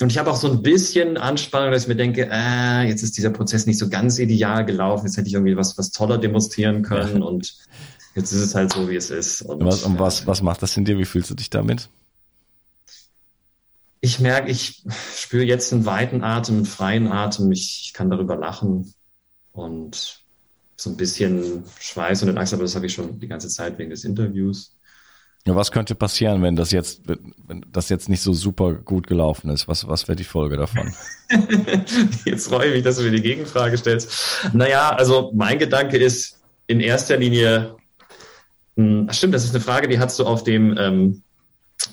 Und 0.00 0.10
ich 0.10 0.18
habe 0.18 0.30
auch 0.30 0.36
so 0.36 0.50
ein 0.50 0.62
bisschen 0.62 1.16
Anspannung, 1.16 1.72
dass 1.72 1.82
ich 1.82 1.88
mir 1.88 1.96
denke, 1.96 2.28
äh, 2.30 2.88
jetzt 2.88 3.02
ist 3.02 3.16
dieser 3.16 3.30
Prozess 3.30 3.66
nicht 3.66 3.78
so 3.78 3.88
ganz 3.88 4.18
ideal 4.18 4.64
gelaufen, 4.64 5.06
jetzt 5.06 5.16
hätte 5.16 5.28
ich 5.28 5.34
irgendwie 5.34 5.56
was, 5.56 5.76
was 5.76 5.90
toller 5.90 6.18
demonstrieren 6.18 6.82
können 6.82 7.20
ja. 7.20 7.26
und 7.26 7.54
jetzt 8.14 8.32
ist 8.32 8.40
es 8.40 8.54
halt 8.54 8.72
so, 8.72 8.88
wie 8.88 8.96
es 8.96 9.10
ist. 9.10 9.42
Und, 9.42 9.64
was, 9.64 9.82
und 9.82 9.98
was, 9.98 10.26
was 10.26 10.42
macht 10.42 10.62
das 10.62 10.76
in 10.76 10.84
dir? 10.84 10.98
Wie 10.98 11.04
fühlst 11.04 11.30
du 11.30 11.34
dich 11.34 11.50
damit? 11.50 11.90
Ich 14.00 14.18
merke, 14.20 14.50
ich 14.50 14.84
spüre 15.14 15.44
jetzt 15.44 15.72
einen 15.72 15.84
weiten 15.84 16.24
Atem, 16.24 16.56
einen 16.56 16.64
freien 16.64 17.12
Atem. 17.12 17.52
Ich, 17.52 17.82
ich 17.84 17.92
kann 17.92 18.08
darüber 18.08 18.36
lachen 18.36 18.94
und 19.52 20.22
so 20.76 20.88
ein 20.88 20.96
bisschen 20.96 21.64
Schweiß 21.78 22.22
und 22.22 22.38
Angst, 22.38 22.54
aber 22.54 22.62
das 22.62 22.74
habe 22.74 22.86
ich 22.86 22.94
schon 22.94 23.20
die 23.20 23.28
ganze 23.28 23.48
Zeit 23.48 23.76
wegen 23.76 23.90
des 23.90 24.04
Interviews. 24.04 24.74
Was 25.46 25.72
könnte 25.72 25.94
passieren, 25.94 26.42
wenn 26.42 26.54
das 26.54 26.70
jetzt, 26.70 27.02
wenn 27.06 27.64
das 27.72 27.88
jetzt 27.88 28.08
nicht 28.08 28.20
so 28.20 28.34
super 28.34 28.74
gut 28.74 29.06
gelaufen 29.06 29.48
ist? 29.50 29.68
Was, 29.68 29.88
was 29.88 30.06
wäre 30.06 30.16
die 30.16 30.24
Folge 30.24 30.58
davon? 30.58 30.94
jetzt 32.26 32.48
freue 32.48 32.68
ich 32.68 32.74
mich, 32.74 32.84
dass 32.84 32.98
du 32.98 33.04
mir 33.04 33.10
die 33.10 33.22
Gegenfrage 33.22 33.76
stellst. 33.78 34.50
Naja, 34.52 34.90
also 34.90 35.32
mein 35.34 35.58
Gedanke 35.58 35.96
ist 35.96 36.40
in 36.66 36.80
erster 36.80 37.16
Linie, 37.16 37.74
mh, 38.76 38.84
hm, 38.84 39.12
stimmt, 39.12 39.34
das 39.34 39.44
ist 39.44 39.54
eine 39.54 39.64
Frage, 39.64 39.88
die 39.88 39.98
hast 39.98 40.18
du 40.18 40.24
auf 40.24 40.44
dem, 40.44 40.76
ähm, 40.78 41.22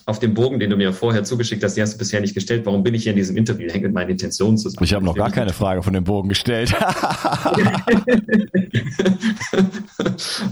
auf 0.05 0.19
dem 0.19 0.33
Bogen, 0.33 0.59
den 0.59 0.69
du 0.69 0.77
mir 0.77 0.93
vorher 0.93 1.23
zugeschickt 1.23 1.63
hast, 1.63 1.75
die 1.75 1.81
hast 1.81 1.93
du 1.93 1.97
bisher 1.97 2.21
nicht 2.21 2.33
gestellt. 2.33 2.65
Warum 2.65 2.83
bin 2.83 2.93
ich 2.93 3.03
hier 3.03 3.11
in 3.11 3.17
diesem 3.17 3.37
Interview? 3.37 3.69
Hängt 3.71 3.83
mit 3.83 3.93
meinen 3.93 4.09
Intentionen 4.09 4.57
zusammen. 4.57 4.83
Ich 4.83 4.93
habe 4.93 5.05
noch 5.05 5.15
gar 5.15 5.31
keine 5.31 5.53
Frage 5.53 5.83
von 5.83 5.93
dem 5.93 6.03
Bogen 6.03 6.29
gestellt. 6.29 6.73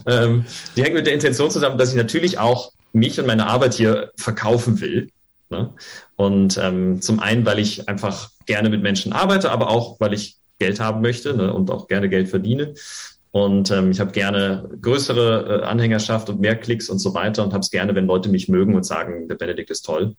ähm, 0.08 0.45
die 0.76 0.84
hängt 0.84 0.93
mit 0.93 1.06
der 1.06 1.13
Intention 1.13 1.52
zusammen, 1.52 1.78
dass 1.78 1.89
ich 1.89 1.95
natürlich 1.95 2.39
auch 2.39 2.71
mich 2.93 3.19
und 3.19 3.28
meine 3.28 3.48
Arbeit 3.48 3.74
hier 3.74 4.12
verkaufen 4.17 4.80
will. 4.82 5.10
Ne? 5.50 5.74
Und 6.15 6.58
ähm, 6.62 7.02
zum 7.02 7.19
einen, 7.19 7.45
weil 7.45 7.60
ich 7.60 7.88
einfach 7.88 8.30
gerne 8.45 8.69
mit 8.69 8.82
Menschen 8.82 9.13
arbeite, 9.13 9.52
aber 9.52 9.69
auch, 9.69 10.00
weil 10.00 10.13
ich 10.13 10.38
Geld 10.60 10.80
haben 10.80 11.02
möchte 11.02 11.36
ne? 11.36 11.54
und 11.54 11.69
auch 11.71 11.88
gerne 11.88 12.10
Geld 12.10 12.30
verdiene. 12.30 12.74
Und 13.36 13.69
ähm, 13.69 13.91
ich 13.91 14.00
habe 14.00 14.13
gerne 14.13 14.69
größere 14.82 15.63
äh, 15.63 15.65
Anhängerschaft 15.65 16.30
und 16.30 16.39
mehr 16.39 16.56
Klicks 16.56 16.88
und 16.88 17.00
so 17.00 17.13
weiter 17.13 17.43
und 17.43 17.52
habe 17.52 17.60
es 17.60 17.69
gerne, 17.69 17.93
wenn 17.93 18.06
Leute 18.06 18.30
mich 18.30 18.48
mögen 18.48 18.76
und 18.76 18.86
sagen, 18.86 19.28
der 19.28 19.36
Benedikt 19.36 19.69
ist 19.71 19.82
toll. 19.82 20.15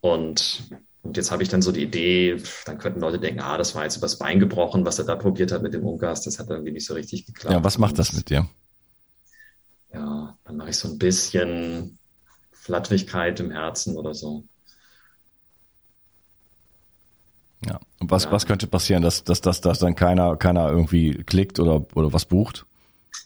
Und, 0.00 0.64
und 1.02 1.16
jetzt 1.16 1.30
habe 1.30 1.44
ich 1.44 1.48
dann 1.48 1.62
so 1.62 1.70
die 1.70 1.84
Idee, 1.84 2.42
dann 2.66 2.78
könnten 2.78 2.98
Leute 2.98 3.20
denken, 3.20 3.38
ah, 3.38 3.56
das 3.56 3.76
war 3.76 3.84
jetzt 3.84 3.98
übers 3.98 4.18
Bein 4.18 4.40
gebrochen, 4.40 4.84
was 4.84 4.98
er 4.98 5.04
da 5.04 5.14
probiert 5.14 5.52
hat 5.52 5.62
mit 5.62 5.74
dem 5.74 5.86
Ungas, 5.86 6.22
das 6.22 6.40
hat 6.40 6.50
irgendwie 6.50 6.72
nicht 6.72 6.86
so 6.86 6.94
richtig 6.94 7.24
geklappt. 7.24 7.54
Ja, 7.54 7.62
was 7.62 7.78
macht 7.78 8.00
das 8.00 8.14
mit 8.14 8.30
dir? 8.30 8.48
Ja, 9.94 10.36
dann 10.42 10.56
mache 10.56 10.70
ich 10.70 10.76
so 10.76 10.88
ein 10.88 10.98
bisschen 10.98 12.00
Flatterigkeit 12.50 13.38
im 13.38 13.52
Herzen 13.52 13.96
oder 13.96 14.12
so. 14.12 14.42
Ja. 17.66 17.80
Und 17.98 18.10
was, 18.10 18.24
ja. 18.24 18.32
was 18.32 18.46
könnte 18.46 18.66
passieren, 18.66 19.02
dass, 19.02 19.24
dass, 19.24 19.40
dass, 19.40 19.60
dass 19.60 19.78
dann 19.78 19.94
keiner, 19.94 20.36
keiner 20.36 20.70
irgendwie 20.70 21.22
klickt 21.24 21.60
oder, 21.60 21.86
oder 21.94 22.12
was 22.12 22.24
bucht? 22.24 22.66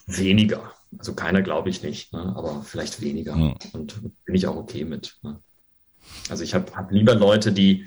Weniger. 0.06 0.72
Also 0.98 1.14
keiner 1.14 1.42
glaube 1.42 1.70
ich 1.70 1.82
nicht, 1.82 2.12
ne? 2.12 2.34
aber 2.36 2.62
vielleicht 2.62 3.00
weniger. 3.00 3.36
Ja. 3.36 3.54
Und 3.72 4.00
bin 4.24 4.34
ich 4.34 4.46
auch 4.46 4.56
okay 4.56 4.84
mit. 4.84 5.16
Ne? 5.22 5.40
Also 6.28 6.44
ich 6.44 6.54
habe 6.54 6.72
hab 6.74 6.90
lieber 6.90 7.14
Leute, 7.14 7.52
die, 7.52 7.86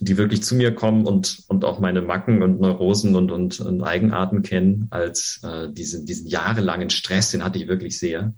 die 0.00 0.16
wirklich 0.16 0.42
zu 0.42 0.54
mir 0.54 0.74
kommen 0.74 1.06
und, 1.06 1.44
und 1.48 1.64
auch 1.64 1.78
meine 1.78 2.02
Macken 2.02 2.42
und 2.42 2.60
Neurosen 2.60 3.14
und, 3.14 3.30
und, 3.30 3.60
und 3.60 3.82
Eigenarten 3.82 4.42
kennen, 4.42 4.88
als 4.90 5.40
äh, 5.44 5.70
diesen, 5.70 6.06
diesen 6.06 6.26
jahrelangen 6.26 6.90
Stress, 6.90 7.30
den 7.30 7.44
hatte 7.44 7.58
ich 7.58 7.68
wirklich 7.68 7.98
sehr, 7.98 8.34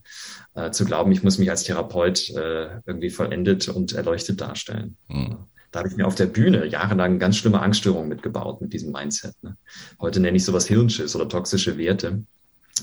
äh, 0.55 0.70
zu 0.70 0.85
glauben, 0.85 1.12
ich 1.12 1.22
muss 1.22 1.38
mich 1.38 1.50
als 1.50 1.64
Therapeut 1.64 2.31
äh, 2.31 2.81
irgendwie 2.87 3.11
vollendet 3.11 3.68
und 3.68 3.92
erleuchtet 3.92 4.40
darstellen. 4.40 4.96
Mhm. 5.09 5.38
Da 5.74 5.80
habe 5.80 5.88
ich 5.88 5.96
mir 5.96 6.06
auf 6.06 6.14
der 6.14 6.26
Bühne 6.26 6.66
jahrelang 6.66 7.18
ganz 7.18 7.37
schlimme 7.37 7.60
Angststörungen 7.60 8.08
mitgebaut 8.08 8.60
mit 8.60 8.72
diesem 8.72 8.92
Mindset. 8.92 9.34
Ne? 9.42 9.56
Heute 10.00 10.20
nenne 10.20 10.37
ich 10.37 10.44
sowas 10.44 10.68
Hirnschiss 10.68 11.16
oder 11.16 11.28
toxische 11.28 11.76
Werte. 11.76 12.22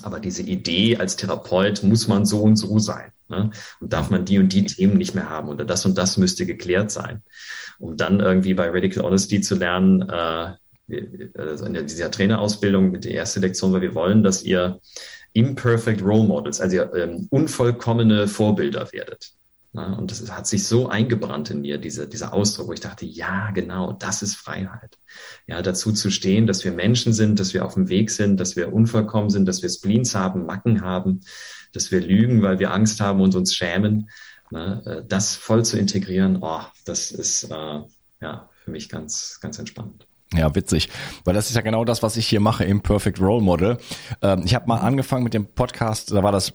Aber 0.02 0.20
diese 0.20 0.42
Idee, 0.42 0.98
als 0.98 1.16
Therapeut 1.16 1.84
muss 1.84 2.10
man 2.10 2.26
so 2.26 2.42
und 2.42 2.58
so 2.58 2.80
sein. 2.80 3.14
Ne? 3.30 3.50
Und 3.80 3.94
darf 3.94 4.10
man 4.10 4.26
die 4.26 4.40
und 4.40 4.52
die 4.52 4.66
Themen 4.66 4.98
nicht 4.98 5.16
mehr 5.16 5.30
haben 5.30 5.48
oder 5.48 5.64
das 5.64 5.86
und 5.86 5.98
das 5.98 6.18
müsste 6.18 6.46
geklärt 6.46 6.92
sein. 6.92 7.24
Um 7.80 7.96
dann 7.96 8.20
irgendwie 8.20 8.56
bei 8.56 8.70
Radical 8.70 9.06
Honesty 9.06 9.40
zu 9.40 9.56
lernen, 9.56 10.02
äh, 10.10 10.52
also 11.36 11.64
in 11.68 11.74
dieser 11.88 12.12
Trainerausbildung 12.12 12.92
mit 12.92 13.06
der 13.06 13.16
ersten 13.16 13.40
Lektion, 13.40 13.72
weil 13.72 13.84
wir 13.84 13.96
wollen, 13.96 14.22
dass 14.22 14.44
ihr 14.44 14.82
imperfect 15.32 16.02
Role 16.02 16.28
Models, 16.28 16.60
also 16.60 16.76
ihr 16.76 16.94
ähm, 16.94 17.28
unvollkommene 17.30 18.28
Vorbilder 18.28 18.92
werdet. 18.92 19.32
Ja, 19.74 19.94
und 19.94 20.12
das 20.12 20.30
hat 20.30 20.48
sich 20.48 20.68
so 20.68 20.90
eingebrannt 20.90 21.50
in 21.50 21.62
mir, 21.62 21.78
diese, 21.78 22.06
dieser 22.06 22.34
Ausdruck, 22.34 22.68
wo 22.68 22.74
ich 22.74 22.82
dachte, 22.82 23.06
ja, 23.06 23.52
genau, 23.52 23.94
das 23.94 24.22
ist 24.22 24.36
Freiheit. 24.36 24.98
Ja, 25.48 25.62
dazu 25.62 25.94
zu 25.94 26.12
stehen, 26.12 26.46
dass 26.46 26.66
wir 26.66 26.74
Menschen 26.74 27.14
sind, 27.14 27.40
dass 27.40 27.54
wir 27.54 27.66
auf 27.66 27.76
dem 27.76 27.88
Weg 27.88 28.10
sind, 28.10 28.38
dass 28.38 28.58
wir 28.58 28.74
unvollkommen 28.74 29.30
sind, 29.30 29.46
dass 29.48 29.62
wir 29.62 29.70
Spleens 29.70 30.14
haben, 30.14 30.46
Macken 30.46 30.82
haben, 30.82 31.22
dass 31.72 31.90
wir 31.90 32.02
lügen, 32.02 32.42
weil 32.42 32.60
wir 32.60 32.74
Angst 32.74 33.00
haben 33.00 33.22
und 33.22 33.34
uns 33.34 33.56
schämen. 33.56 34.10
Ne, 34.52 34.84
äh, 34.86 35.08
das 35.08 35.36
voll 35.36 35.64
zu 35.64 35.80
integrieren, 35.80 36.40
oh, 36.42 36.60
das 36.84 37.12
ist 37.12 37.46
äh, 37.46 37.80
ja 38.22 38.50
für 38.66 38.72
mich 38.72 38.90
ganz, 38.90 39.40
ganz 39.40 39.58
entspannt. 39.58 40.06
Ja, 40.34 40.54
witzig, 40.54 40.90
weil 41.24 41.34
das 41.34 41.50
ist 41.50 41.56
ja 41.56 41.62
genau 41.62 41.86
das, 41.86 42.04
was 42.04 42.18
ich 42.18 42.28
hier 42.28 42.42
mache 42.42 42.66
im 42.66 42.82
Perfect 42.82 43.22
Role 43.22 43.42
Model. 43.42 43.78
Ähm, 44.22 44.44
ich 44.44 44.54
habe 44.54 44.68
mal 44.68 44.80
angefangen 44.80 45.24
mit 45.24 45.34
dem 45.34 45.46
Podcast, 45.46 46.12
da 46.12 46.22
war 46.24 46.34
das 46.34 46.54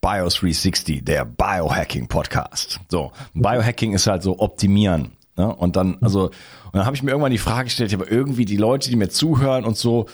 äh, 0.00 0.06
Bio 0.06 0.28
360, 0.28 1.04
der 1.04 1.24
Biohacking 1.24 2.08
Podcast. 2.08 2.80
So, 2.88 3.12
Biohacking 3.34 3.92
ist 3.92 4.06
halt 4.06 4.22
so 4.22 4.38
optimieren. 4.38 5.12
Ne? 5.36 5.54
Und 5.54 5.76
dann, 5.76 5.98
also, 6.00 6.26
und 6.26 6.74
dann 6.74 6.86
habe 6.86 6.96
ich 6.96 7.02
mir 7.02 7.10
irgendwann 7.10 7.32
die 7.32 7.38
Frage 7.38 7.64
gestellt, 7.64 7.94
aber 7.94 8.10
irgendwie 8.10 8.44
die 8.44 8.56
Leute, 8.56 8.90
die 8.90 8.96
mir 8.96 9.08
zuhören 9.08 9.64
und 9.64 9.76
so, 9.76 10.06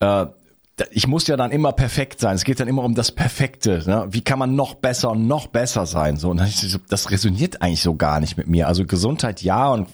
äh, 0.00 0.26
ich 0.90 1.06
muss 1.06 1.28
ja 1.28 1.36
dann 1.36 1.52
immer 1.52 1.72
perfekt 1.72 2.18
sein. 2.18 2.34
Es 2.34 2.42
geht 2.42 2.58
dann 2.58 2.66
immer 2.66 2.82
um 2.82 2.96
das 2.96 3.12
Perfekte. 3.12 3.84
Ne? 3.86 4.06
Wie 4.10 4.22
kann 4.22 4.40
man 4.40 4.56
noch 4.56 4.74
besser 4.74 5.12
und 5.12 5.28
noch 5.28 5.46
besser 5.46 5.86
sein? 5.86 6.16
So, 6.16 6.30
und 6.30 6.40
das 6.88 7.10
resoniert 7.10 7.62
eigentlich 7.62 7.82
so 7.82 7.94
gar 7.94 8.18
nicht 8.18 8.36
mit 8.36 8.48
mir. 8.48 8.66
Also 8.66 8.84
Gesundheit 8.84 9.42
ja 9.42 9.70
und 9.70 9.88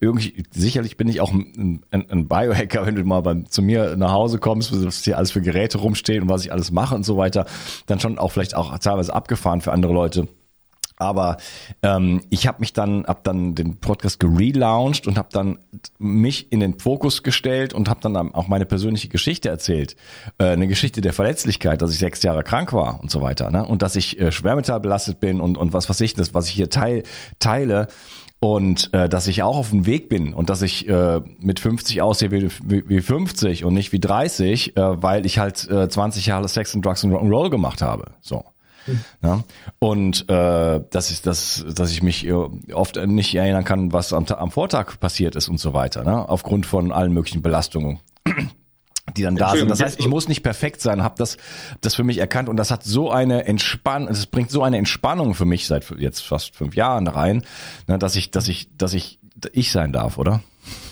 irgendwie 0.00 0.44
sicherlich 0.50 0.98
bin 0.98 1.08
ich 1.08 1.22
auch 1.22 1.32
ein, 1.32 1.84
ein, 1.90 2.28
Biohacker, 2.28 2.84
wenn 2.84 2.96
du 2.96 3.04
mal 3.04 3.22
bei, 3.22 3.34
zu 3.48 3.62
mir 3.62 3.96
nach 3.96 4.12
Hause 4.12 4.38
kommst, 4.38 4.72
was 4.84 5.04
hier 5.04 5.16
alles 5.16 5.30
für 5.30 5.40
Geräte 5.40 5.78
rumstehen 5.78 6.24
und 6.24 6.28
was 6.28 6.44
ich 6.44 6.52
alles 6.52 6.70
mache 6.70 6.94
und 6.94 7.04
so 7.04 7.16
weiter, 7.16 7.46
dann 7.86 7.98
schon 7.98 8.18
auch 8.18 8.32
vielleicht 8.32 8.54
auch 8.54 8.78
teilweise 8.78 9.14
abgefahren 9.14 9.62
für 9.62 9.72
andere 9.72 9.94
Leute. 9.94 10.28
Aber 10.96 11.38
ähm, 11.82 12.20
ich 12.30 12.46
habe 12.46 12.60
mich 12.60 12.72
dann, 12.72 13.04
hab 13.06 13.24
dann 13.24 13.54
den 13.54 13.78
Podcast 13.78 14.20
gelauncht 14.20 15.06
und 15.06 15.18
habe 15.18 15.28
dann 15.32 15.58
mich 15.98 16.52
in 16.52 16.60
den 16.60 16.78
Fokus 16.78 17.22
gestellt 17.22 17.72
und 17.74 17.88
habe 17.88 18.00
dann 18.00 18.16
auch 18.34 18.46
meine 18.46 18.64
persönliche 18.66 19.08
Geschichte 19.08 19.48
erzählt. 19.48 19.96
Äh, 20.38 20.50
eine 20.50 20.68
Geschichte 20.68 21.00
der 21.00 21.12
Verletzlichkeit, 21.12 21.82
dass 21.82 21.92
ich 21.92 21.98
sechs 21.98 22.22
Jahre 22.22 22.44
krank 22.44 22.72
war 22.72 23.00
und 23.00 23.10
so 23.10 23.20
weiter. 23.22 23.50
Ne? 23.50 23.66
Und 23.66 23.82
dass 23.82 23.96
ich 23.96 24.20
äh, 24.20 24.30
schwermetallbelastet 24.30 25.18
bin 25.18 25.40
und, 25.40 25.58
und 25.58 25.72
was 25.72 25.88
was 25.88 26.00
ich, 26.00 26.14
das, 26.14 26.34
was 26.34 26.48
ich 26.48 26.54
hier 26.54 26.70
teil, 26.70 27.02
teile 27.38 27.88
und 28.40 28.92
äh, 28.92 29.08
dass 29.08 29.26
ich 29.26 29.42
auch 29.42 29.56
auf 29.56 29.70
dem 29.70 29.86
Weg 29.86 30.08
bin 30.08 30.34
und 30.34 30.50
dass 30.50 30.62
ich 30.62 30.88
äh, 30.88 31.20
mit 31.38 31.60
50 31.60 32.02
aussehe 32.02 32.30
wie, 32.30 32.48
wie, 32.62 32.88
wie 32.88 33.00
50 33.00 33.64
und 33.64 33.74
nicht 33.74 33.92
wie 33.92 34.00
30, 34.00 34.76
äh, 34.76 35.02
weil 35.02 35.24
ich 35.24 35.38
halt 35.38 35.68
äh, 35.70 35.88
20 35.88 36.26
Jahre 36.26 36.46
Sex 36.48 36.74
und 36.74 36.84
Drugs 36.84 37.02
und 37.04 37.12
Rock'n'Roll 37.12 37.50
gemacht 37.50 37.80
habe. 37.80 38.12
So. 38.20 38.44
Ja? 39.22 39.44
Und 39.78 40.28
äh, 40.28 40.80
dass 40.90 41.10
ich, 41.10 41.22
dass, 41.22 41.64
dass 41.74 41.90
ich 41.90 42.02
mich 42.02 42.30
oft 42.72 42.96
nicht 43.06 43.34
erinnern 43.34 43.64
kann, 43.64 43.92
was 43.92 44.12
am, 44.12 44.26
am 44.26 44.50
Vortag 44.50 44.98
passiert 45.00 45.36
ist 45.36 45.48
und 45.48 45.58
so 45.58 45.72
weiter, 45.74 46.04
ne? 46.04 46.28
aufgrund 46.28 46.66
von 46.66 46.92
allen 46.92 47.12
möglichen 47.12 47.42
Belastungen 47.42 48.00
die 49.16 49.22
dann 49.22 49.36
da 49.36 49.54
sind. 49.54 49.70
Das 49.70 49.80
heißt, 49.80 50.00
ich 50.00 50.08
muss 50.08 50.28
nicht 50.28 50.42
perfekt 50.42 50.80
sein, 50.80 51.02
habe 51.02 51.14
das 51.18 51.36
das 51.80 51.94
für 51.94 52.04
mich 52.04 52.18
erkannt 52.18 52.48
und 52.48 52.56
das 52.56 52.70
hat 52.70 52.82
so 52.82 53.10
eine 53.10 53.44
Entspannung, 53.44 54.08
es 54.08 54.26
bringt 54.26 54.50
so 54.50 54.62
eine 54.62 54.78
Entspannung 54.78 55.34
für 55.34 55.44
mich 55.44 55.66
seit 55.66 55.88
jetzt 55.98 56.20
fast 56.20 56.56
fünf 56.56 56.74
Jahren 56.74 57.06
rein, 57.06 57.44
ne, 57.86 57.98
dass 57.98 58.16
ich 58.16 58.30
dass 58.30 58.48
ich 58.48 58.68
dass 58.76 58.94
ich 58.94 59.20
ich 59.52 59.72
sein 59.72 59.92
darf, 59.92 60.18
oder? 60.18 60.42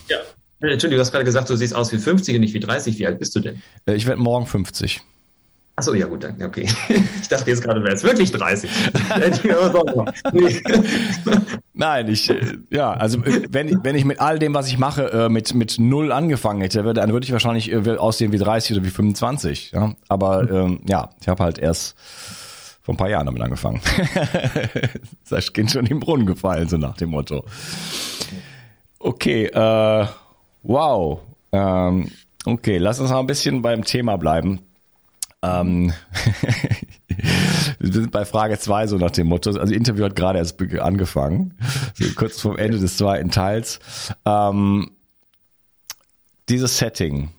Ja. 0.09 0.19
Entschuldigung, 0.61 0.99
du 0.99 1.01
hast 1.01 1.11
gerade 1.11 1.25
gesagt, 1.25 1.51
du 1.51 1.57
siehst 1.57 1.75
aus 1.75 1.93
wie 1.93 1.99
50 1.99 2.37
und 2.37 2.41
nicht 2.43 2.55
wie 2.55 2.61
30. 2.61 2.97
Wie 2.99 3.07
alt 3.07 3.19
bist 3.19 3.35
du 3.35 3.41
denn? 3.41 3.61
Äh, 3.85 3.95
ich 3.95 4.07
werde 4.07 4.21
morgen 4.21 4.47
50. 4.47 5.01
Achso, 5.75 5.95
ja 5.95 6.07
gut, 6.07 6.23
danke. 6.23 6.45
Okay. 6.45 6.69
Ich 7.23 7.29
dachte 7.29 7.51
jetzt 7.51 7.63
gerade, 7.63 7.83
wäre 7.83 7.95
es 7.95 8.05
wirklich 8.05 8.31
30. 8.31 8.71
Nein, 11.73 12.09
ich, 12.09 12.29
äh, 12.29 12.59
ja, 12.71 12.93
also 12.93 13.25
äh, 13.25 13.47
wenn, 13.51 13.83
wenn 13.83 13.97
ich 13.97 14.05
mit 14.05 14.21
all 14.21 14.39
dem, 14.39 14.53
was 14.53 14.69
ich 14.69 14.77
mache, 14.77 15.11
äh, 15.13 15.29
mit, 15.31 15.55
mit 15.55 15.79
null 15.79 16.13
angefangen 16.13 16.61
hätte, 16.61 16.83
dann 16.93 17.13
würde 17.13 17.25
ich 17.25 17.33
wahrscheinlich 17.33 17.75
aussehen 17.75 18.33
wie 18.33 18.39
30 18.39 18.77
oder 18.77 18.85
wie 18.85 18.91
25. 18.91 19.73
Ja? 19.73 19.95
Aber 20.09 20.51
ähm, 20.51 20.81
ja, 20.87 21.09
ich 21.21 21.29
habe 21.29 21.43
halt 21.43 21.59
erst 21.59 21.97
vor 22.83 22.95
ein 22.95 22.99
paar 22.99 23.09
Jahren 23.09 23.27
damit 23.27 23.41
angefangen. 23.41 23.81
das 25.31 25.53
Kind 25.53 25.71
schon 25.71 25.87
im 25.87 26.01
Brunnen 26.01 26.27
gefallen, 26.27 26.69
so 26.69 26.77
nach 26.77 26.97
dem 26.97 27.11
Motto. 27.11 27.45
Okay, 28.99 29.47
äh, 29.47 30.07
wow. 30.65 31.21
Ähm, 31.53 32.09
okay, 32.45 32.79
lass 32.79 33.01
uns 33.01 33.11
mal 33.11 33.21
ein 33.21 33.27
bisschen 33.27 33.63
beim 33.63 33.85
Thema 33.85 34.17
bleiben. 34.17 34.61
Ähm, 35.43 35.93
wir 37.79 37.93
sind 37.93 38.11
bei 38.13 38.25
Frage 38.25 38.59
zwei 38.59 38.87
so 38.87 38.97
nach 38.97 39.11
dem 39.11 39.27
Motto. 39.27 39.51
Also 39.51 39.75
Interview 39.75 40.05
hat 40.05 40.17
gerade 40.17 40.39
erst 40.39 40.61
angefangen, 40.81 41.55
so 41.95 42.05
kurz 42.15 42.41
vor 42.41 42.59
Ende 42.59 42.79
des 42.79 42.97
zweiten 42.97 43.31
Teils. 43.31 43.81
Ähm, 44.25 44.91
dieses 46.49 46.79
Setting, 46.79 47.31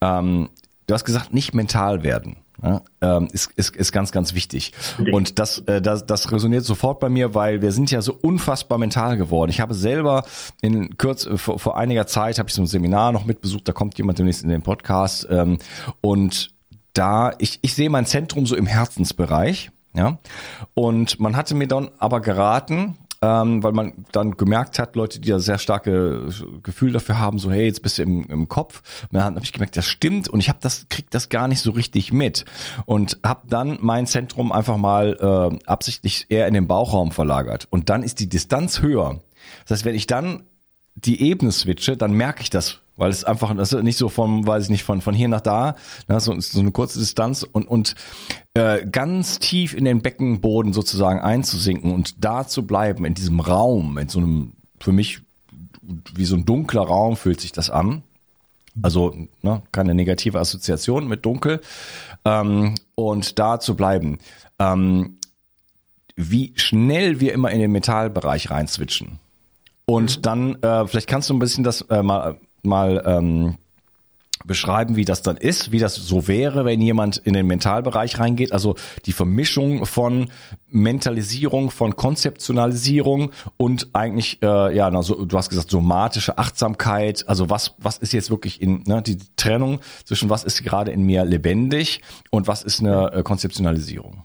ähm, 0.00 0.48
du 0.86 0.94
hast 0.94 1.04
gesagt, 1.04 1.32
nicht 1.32 1.54
mental 1.54 2.02
werden. 2.02 2.36
Ja, 2.62 2.82
ähm, 3.00 3.28
ist, 3.32 3.50
ist, 3.56 3.74
ist 3.74 3.92
ganz, 3.92 4.12
ganz 4.12 4.32
wichtig. 4.32 4.72
Und 5.12 5.38
das, 5.38 5.58
äh, 5.66 5.82
das, 5.82 6.06
das 6.06 6.30
resoniert 6.30 6.64
sofort 6.64 7.00
bei 7.00 7.08
mir, 7.08 7.34
weil 7.34 7.60
wir 7.60 7.72
sind 7.72 7.90
ja 7.90 8.00
so 8.00 8.14
unfassbar 8.14 8.78
mental 8.78 9.16
geworden. 9.16 9.50
Ich 9.50 9.60
habe 9.60 9.74
selber 9.74 10.24
in 10.62 10.96
kurz 10.96 11.26
äh, 11.26 11.36
vor, 11.36 11.58
vor 11.58 11.76
einiger 11.76 12.06
Zeit 12.06 12.38
habe 12.38 12.48
ich 12.48 12.54
so 12.54 12.62
ein 12.62 12.66
Seminar 12.66 13.12
noch 13.12 13.26
mitbesucht, 13.26 13.68
da 13.68 13.72
kommt 13.72 13.98
jemand 13.98 14.18
demnächst 14.18 14.44
in 14.44 14.48
den 14.48 14.62
Podcast 14.62 15.26
ähm, 15.30 15.58
und 16.00 16.53
da, 16.94 17.32
ich, 17.38 17.58
ich 17.62 17.74
sehe 17.74 17.90
mein 17.90 18.06
Zentrum 18.06 18.46
so 18.46 18.56
im 18.56 18.66
Herzensbereich, 18.66 19.70
ja. 19.94 20.18
Und 20.74 21.20
man 21.20 21.36
hatte 21.36 21.54
mir 21.54 21.68
dann 21.68 21.90
aber 21.98 22.20
geraten, 22.20 22.96
ähm, 23.24 23.62
weil 23.62 23.72
man 23.72 24.04
dann 24.12 24.36
gemerkt 24.36 24.78
hat, 24.78 24.96
Leute, 24.96 25.20
die 25.20 25.28
ja 25.30 25.38
sehr 25.38 25.58
starke 25.58 26.28
Gefühl 26.62 26.92
dafür 26.92 27.18
haben, 27.18 27.38
so 27.38 27.50
hey, 27.50 27.64
jetzt 27.66 27.82
bist 27.82 27.98
du 27.98 28.02
im, 28.02 28.24
im 28.24 28.48
Kopf. 28.48 28.82
Und 29.10 29.14
dann 29.14 29.34
habe 29.34 29.44
ich 29.44 29.52
gemerkt, 29.52 29.76
das 29.76 29.86
stimmt 29.86 30.28
und 30.28 30.40
ich 30.40 30.48
habe 30.48 30.58
das 30.60 30.86
krieg 30.88 31.10
das 31.10 31.28
gar 31.28 31.48
nicht 31.48 31.60
so 31.60 31.70
richtig 31.70 32.12
mit 32.12 32.44
und 32.86 33.18
habe 33.24 33.46
dann 33.48 33.78
mein 33.80 34.06
Zentrum 34.06 34.52
einfach 34.52 34.76
mal 34.76 35.16
äh, 35.60 35.66
absichtlich 35.66 36.26
eher 36.28 36.46
in 36.48 36.54
den 36.54 36.66
Bauchraum 36.66 37.12
verlagert 37.12 37.66
und 37.70 37.88
dann 37.88 38.02
ist 38.02 38.20
die 38.20 38.28
Distanz 38.28 38.82
höher. 38.82 39.20
Das 39.66 39.78
heißt, 39.78 39.84
wenn 39.84 39.94
ich 39.94 40.06
dann 40.06 40.44
die 40.94 41.22
Ebene 41.22 41.52
switche, 41.52 41.96
dann 41.96 42.12
merke 42.12 42.42
ich 42.42 42.50
das 42.50 42.80
weil 42.96 43.10
es 43.10 43.24
einfach 43.24 43.54
das 43.56 43.72
ist 43.72 43.82
nicht 43.82 43.98
so 43.98 44.08
von, 44.08 44.46
weiß 44.46 44.64
ich 44.64 44.70
nicht, 44.70 44.84
von 44.84 45.00
von 45.00 45.14
hier 45.14 45.28
nach 45.28 45.40
da, 45.40 45.76
ne, 46.08 46.20
so, 46.20 46.38
so 46.40 46.60
eine 46.60 46.72
kurze 46.72 46.98
Distanz 46.98 47.42
und 47.42 47.66
und 47.66 47.94
äh, 48.54 48.86
ganz 48.86 49.38
tief 49.38 49.74
in 49.74 49.84
den 49.84 50.02
Beckenboden 50.02 50.72
sozusagen 50.72 51.20
einzusinken 51.20 51.92
und 51.92 52.24
da 52.24 52.46
zu 52.46 52.66
bleiben 52.66 53.04
in 53.04 53.14
diesem 53.14 53.40
Raum, 53.40 53.98
in 53.98 54.08
so 54.08 54.18
einem 54.18 54.52
für 54.80 54.92
mich 54.92 55.20
wie 56.14 56.24
so 56.24 56.36
ein 56.36 56.44
dunkler 56.44 56.82
Raum 56.82 57.16
fühlt 57.16 57.40
sich 57.40 57.52
das 57.52 57.70
an. 57.70 58.02
Also 58.82 59.14
ne, 59.42 59.62
keine 59.70 59.94
negative 59.94 60.40
Assoziation 60.40 61.06
mit 61.06 61.24
dunkel 61.24 61.60
ähm, 62.24 62.74
und 62.94 63.38
da 63.38 63.60
zu 63.60 63.76
bleiben. 63.76 64.18
Ähm, 64.58 65.18
wie 66.16 66.52
schnell 66.56 67.20
wir 67.20 67.32
immer 67.32 67.50
in 67.50 67.60
den 67.60 67.72
Metallbereich 67.72 68.50
reinswitchen. 68.50 69.20
Und 69.86 70.18
mhm. 70.18 70.22
dann, 70.22 70.62
äh, 70.62 70.86
vielleicht 70.86 71.08
kannst 71.08 71.30
du 71.30 71.34
ein 71.34 71.38
bisschen 71.38 71.64
das 71.64 71.82
äh, 71.82 72.02
mal 72.02 72.38
mal 72.64 73.02
ähm, 73.06 73.56
beschreiben, 74.44 74.96
wie 74.96 75.04
das 75.04 75.22
dann 75.22 75.36
ist, 75.36 75.72
wie 75.72 75.78
das 75.78 75.94
so 75.94 76.28
wäre, 76.28 76.64
wenn 76.64 76.80
jemand 76.80 77.16
in 77.18 77.32
den 77.32 77.46
Mentalbereich 77.46 78.18
reingeht. 78.18 78.52
Also 78.52 78.76
die 79.06 79.12
Vermischung 79.12 79.86
von 79.86 80.30
Mentalisierung, 80.68 81.70
von 81.70 81.96
Konzeptionalisierung 81.96 83.32
und 83.56 83.88
eigentlich, 83.94 84.42
äh, 84.42 84.76
ja, 84.76 84.88
also 84.88 85.24
du 85.24 85.36
hast 85.36 85.48
gesagt, 85.48 85.70
somatische 85.70 86.36
Achtsamkeit. 86.38 87.26
Also 87.28 87.48
was, 87.48 87.74
was 87.78 87.98
ist 87.98 88.12
jetzt 88.12 88.30
wirklich 88.30 88.60
in, 88.60 88.82
ne, 88.86 89.02
die 89.02 89.18
Trennung 89.36 89.80
zwischen 90.04 90.28
was 90.28 90.44
ist 90.44 90.62
gerade 90.62 90.90
in 90.90 91.04
mir 91.04 91.24
lebendig 91.24 92.02
und 92.30 92.46
was 92.46 92.62
ist 92.62 92.80
eine 92.80 93.12
äh, 93.12 93.22
Konzeptionalisierung? 93.22 94.24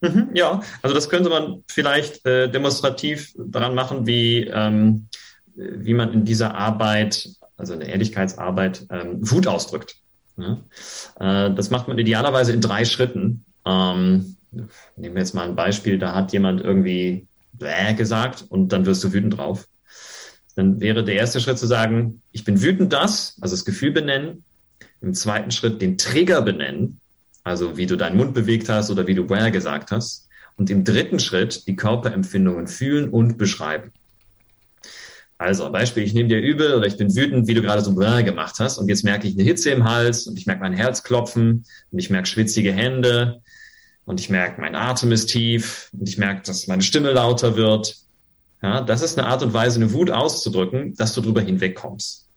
Mhm, 0.00 0.30
ja, 0.32 0.62
also 0.80 0.94
das 0.94 1.10
könnte 1.10 1.28
man 1.28 1.62
vielleicht 1.68 2.24
äh, 2.24 2.50
demonstrativ 2.50 3.34
daran 3.36 3.74
machen, 3.74 4.06
wie, 4.06 4.46
ähm, 4.46 5.08
wie 5.54 5.92
man 5.92 6.14
in 6.14 6.24
dieser 6.24 6.54
Arbeit 6.54 7.28
also 7.60 7.74
eine 7.74 7.88
Ehrlichkeitsarbeit, 7.88 8.86
ähm, 8.90 9.18
Wut 9.20 9.46
ausdrückt. 9.46 9.96
Ne? 10.36 10.64
Äh, 11.20 11.52
das 11.52 11.70
macht 11.70 11.86
man 11.86 11.98
idealerweise 11.98 12.52
in 12.52 12.60
drei 12.60 12.84
Schritten. 12.84 13.44
Ähm, 13.64 14.36
nehmen 14.50 15.14
wir 15.14 15.20
jetzt 15.20 15.34
mal 15.34 15.48
ein 15.48 15.54
Beispiel, 15.54 15.98
da 15.98 16.14
hat 16.14 16.32
jemand 16.32 16.60
irgendwie 16.60 17.26
Bäh 17.52 17.94
gesagt 17.94 18.44
und 18.48 18.72
dann 18.72 18.86
wirst 18.86 19.04
du 19.04 19.12
wütend 19.12 19.36
drauf. 19.36 19.68
Dann 20.56 20.80
wäre 20.80 21.04
der 21.04 21.14
erste 21.14 21.40
Schritt 21.40 21.58
zu 21.58 21.66
sagen, 21.66 22.22
ich 22.32 22.44
bin 22.44 22.60
wütend 22.60 22.92
das, 22.92 23.36
also 23.40 23.54
das 23.54 23.64
Gefühl 23.64 23.92
benennen. 23.92 24.44
Im 25.00 25.14
zweiten 25.14 25.50
Schritt 25.50 25.80
den 25.80 25.96
Trigger 25.96 26.42
benennen, 26.42 27.00
also 27.44 27.76
wie 27.76 27.86
du 27.86 27.96
deinen 27.96 28.16
Mund 28.16 28.34
bewegt 28.34 28.68
hast 28.68 28.90
oder 28.90 29.06
wie 29.06 29.14
du 29.14 29.26
Bäh 29.26 29.50
gesagt 29.50 29.92
hast. 29.92 30.28
Und 30.56 30.68
im 30.68 30.84
dritten 30.84 31.20
Schritt 31.20 31.66
die 31.66 31.76
Körperempfindungen 31.76 32.66
fühlen 32.66 33.08
und 33.08 33.38
beschreiben. 33.38 33.92
Also 35.40 35.72
Beispiel, 35.72 36.02
ich 36.02 36.12
nehme 36.12 36.28
dir 36.28 36.38
übel 36.38 36.74
oder 36.74 36.86
ich 36.86 36.98
bin 36.98 37.16
wütend, 37.16 37.48
wie 37.48 37.54
du 37.54 37.62
gerade 37.62 37.80
so 37.80 37.94
gemacht 37.94 38.56
hast 38.58 38.76
und 38.76 38.90
jetzt 38.90 39.04
merke 39.04 39.26
ich 39.26 39.32
eine 39.32 39.42
Hitze 39.42 39.70
im 39.70 39.84
Hals 39.84 40.26
und 40.26 40.38
ich 40.38 40.44
merke 40.44 40.60
mein 40.60 40.74
Herz 40.74 41.02
klopfen 41.02 41.64
und 41.90 41.98
ich 41.98 42.10
merke 42.10 42.26
schwitzige 42.26 42.74
Hände 42.74 43.40
und 44.04 44.20
ich 44.20 44.28
merke, 44.28 44.60
mein 44.60 44.74
Atem 44.74 45.12
ist 45.12 45.30
tief 45.30 45.88
und 45.98 46.06
ich 46.06 46.18
merke, 46.18 46.42
dass 46.42 46.66
meine 46.66 46.82
Stimme 46.82 47.12
lauter 47.12 47.56
wird. 47.56 47.96
Ja, 48.62 48.82
das 48.82 49.00
ist 49.00 49.18
eine 49.18 49.28
Art 49.28 49.42
und 49.42 49.54
Weise, 49.54 49.76
eine 49.76 49.94
Wut 49.94 50.10
auszudrücken, 50.10 50.94
dass 50.96 51.14
du 51.14 51.22
drüber 51.22 51.40
hinwegkommst. 51.40 52.28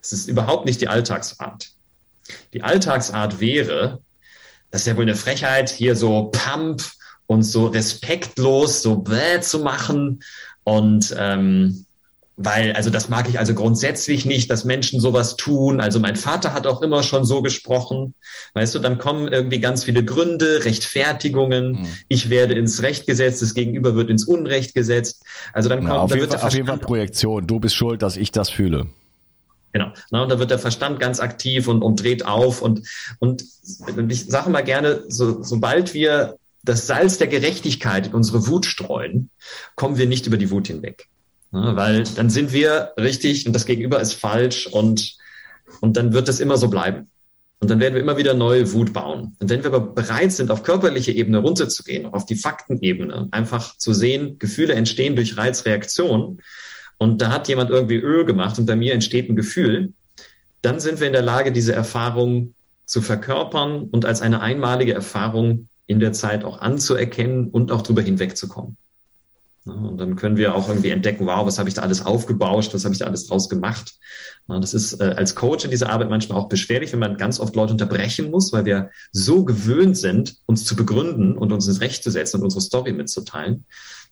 Es 0.00 0.14
ist 0.14 0.26
überhaupt 0.26 0.64
nicht 0.64 0.80
die 0.80 0.88
Alltagsart. 0.88 1.68
Die 2.54 2.62
Alltagsart 2.62 3.40
wäre, 3.40 4.00
das 4.70 4.80
ist 4.80 4.86
ja 4.86 4.96
wohl 4.96 5.02
eine 5.02 5.16
Frechheit, 5.16 5.68
hier 5.68 5.94
so 5.94 6.30
Pump 6.32 6.82
und 7.26 7.42
so 7.42 7.66
respektlos 7.66 8.80
so 8.80 8.96
bläh 8.96 9.42
zu 9.42 9.58
machen 9.58 10.20
und 10.64 11.14
ähm, 11.18 11.84
weil, 12.40 12.72
also 12.74 12.88
das 12.88 13.08
mag 13.08 13.28
ich 13.28 13.40
also 13.40 13.52
grundsätzlich 13.52 14.24
nicht, 14.24 14.48
dass 14.48 14.64
Menschen 14.64 15.00
sowas 15.00 15.34
tun. 15.34 15.80
Also 15.80 15.98
mein 15.98 16.14
Vater 16.14 16.54
hat 16.54 16.68
auch 16.68 16.82
immer 16.82 17.02
schon 17.02 17.24
so 17.24 17.42
gesprochen. 17.42 18.14
Weißt 18.54 18.76
du, 18.76 18.78
dann 18.78 18.98
kommen 18.98 19.26
irgendwie 19.26 19.58
ganz 19.58 19.82
viele 19.82 20.04
Gründe, 20.04 20.64
Rechtfertigungen. 20.64 21.72
Mhm. 21.72 21.86
Ich 22.06 22.30
werde 22.30 22.54
ins 22.54 22.80
Recht 22.82 23.08
gesetzt, 23.08 23.42
das 23.42 23.54
Gegenüber 23.54 23.96
wird 23.96 24.08
ins 24.08 24.24
Unrecht 24.24 24.72
gesetzt. 24.72 25.24
Also 25.52 25.68
dann 25.68 25.80
kommt, 25.80 25.90
ja, 25.90 25.98
auf, 25.98 26.10
dann 26.10 26.20
jeden 26.20 26.30
Fall, 26.30 26.40
auf 26.46 26.54
jeden 26.54 26.66
Fall 26.68 26.78
Projektion. 26.78 27.46
Du 27.46 27.58
bist 27.58 27.74
schuld, 27.74 28.02
dass 28.02 28.16
ich 28.16 28.30
das 28.30 28.50
fühle. 28.50 28.86
Genau. 29.72 29.92
Na, 30.12 30.22
und 30.22 30.30
da 30.30 30.38
wird 30.38 30.52
der 30.52 30.60
Verstand 30.60 31.00
ganz 31.00 31.18
aktiv 31.18 31.66
und, 31.66 31.82
und 31.82 32.00
dreht 32.00 32.24
auf. 32.24 32.62
Und, 32.62 32.86
und 33.18 33.44
ich 34.08 34.26
sage 34.26 34.48
mal 34.50 34.62
gerne, 34.62 35.02
so, 35.08 35.42
sobald 35.42 35.92
wir 35.92 36.36
das 36.62 36.86
Salz 36.86 37.18
der 37.18 37.26
Gerechtigkeit 37.26 38.06
in 38.06 38.14
unsere 38.14 38.46
Wut 38.46 38.64
streuen, 38.64 39.30
kommen 39.74 39.98
wir 39.98 40.06
nicht 40.06 40.28
über 40.28 40.36
die 40.36 40.52
Wut 40.52 40.68
hinweg. 40.68 41.08
Ne, 41.50 41.76
weil 41.76 42.04
dann 42.04 42.28
sind 42.28 42.52
wir 42.52 42.92
richtig 42.98 43.46
und 43.46 43.54
das 43.54 43.64
Gegenüber 43.64 44.00
ist 44.00 44.14
falsch 44.14 44.66
und, 44.66 45.16
und 45.80 45.96
dann 45.96 46.12
wird 46.12 46.28
das 46.28 46.40
immer 46.40 46.58
so 46.58 46.68
bleiben. 46.68 47.10
Und 47.60 47.70
dann 47.70 47.80
werden 47.80 47.94
wir 47.94 48.02
immer 48.02 48.18
wieder 48.18 48.34
neue 48.34 48.72
Wut 48.72 48.92
bauen. 48.92 49.34
Und 49.40 49.50
wenn 49.50 49.64
wir 49.64 49.72
aber 49.72 49.80
bereit 49.80 50.30
sind, 50.30 50.50
auf 50.50 50.62
körperliche 50.62 51.10
Ebene 51.10 51.38
runterzugehen, 51.38 52.06
auf 52.06 52.24
die 52.24 52.36
Faktenebene, 52.36 53.28
einfach 53.32 53.76
zu 53.78 53.92
sehen, 53.92 54.38
Gefühle 54.38 54.74
entstehen 54.74 55.16
durch 55.16 55.36
Reizreaktion 55.36 56.40
und 56.98 57.20
da 57.20 57.32
hat 57.32 57.48
jemand 57.48 57.70
irgendwie 57.70 57.96
Öl 57.96 58.24
gemacht 58.24 58.58
und 58.58 58.66
bei 58.66 58.76
mir 58.76 58.92
entsteht 58.92 59.28
ein 59.28 59.36
Gefühl, 59.36 59.92
dann 60.62 60.80
sind 60.80 61.00
wir 61.00 61.06
in 61.06 61.12
der 61.12 61.22
Lage, 61.22 61.50
diese 61.50 61.72
Erfahrung 61.72 62.54
zu 62.84 63.00
verkörpern 63.00 63.88
und 63.90 64.04
als 64.04 64.22
eine 64.22 64.40
einmalige 64.40 64.94
Erfahrung 64.94 65.68
in 65.86 66.00
der 66.00 66.12
Zeit 66.12 66.44
auch 66.44 66.60
anzuerkennen 66.60 67.48
und 67.48 67.72
auch 67.72 67.82
drüber 67.82 68.02
hinwegzukommen. 68.02 68.76
Und 69.68 69.98
dann 69.98 70.16
können 70.16 70.36
wir 70.36 70.54
auch 70.54 70.68
irgendwie 70.68 70.90
entdecken, 70.90 71.26
wow, 71.26 71.46
was 71.46 71.58
habe 71.58 71.68
ich 71.68 71.74
da 71.74 71.82
alles 71.82 72.04
aufgebauscht, 72.04 72.74
was 72.74 72.84
habe 72.84 72.92
ich 72.92 72.98
da 72.98 73.06
alles 73.06 73.26
draus 73.26 73.48
gemacht. 73.48 73.94
Das 74.46 74.72
ist 74.72 75.00
äh, 75.00 75.14
als 75.16 75.34
Coach 75.34 75.64
in 75.64 75.70
dieser 75.70 75.90
Arbeit 75.90 76.08
manchmal 76.08 76.38
auch 76.38 76.48
beschwerlich, 76.48 76.92
wenn 76.92 76.98
man 76.98 77.16
ganz 77.16 77.38
oft 77.38 77.54
Leute 77.54 77.72
unterbrechen 77.72 78.30
muss, 78.30 78.52
weil 78.52 78.64
wir 78.64 78.90
so 79.12 79.44
gewöhnt 79.44 79.96
sind, 79.96 80.36
uns 80.46 80.64
zu 80.64 80.74
begründen 80.74 81.36
und 81.36 81.52
uns 81.52 81.66
ins 81.68 81.80
Recht 81.80 82.02
zu 82.02 82.10
setzen 82.10 82.38
und 82.38 82.44
unsere 82.44 82.62
Story 82.62 82.92
mitzuteilen. 82.92 83.66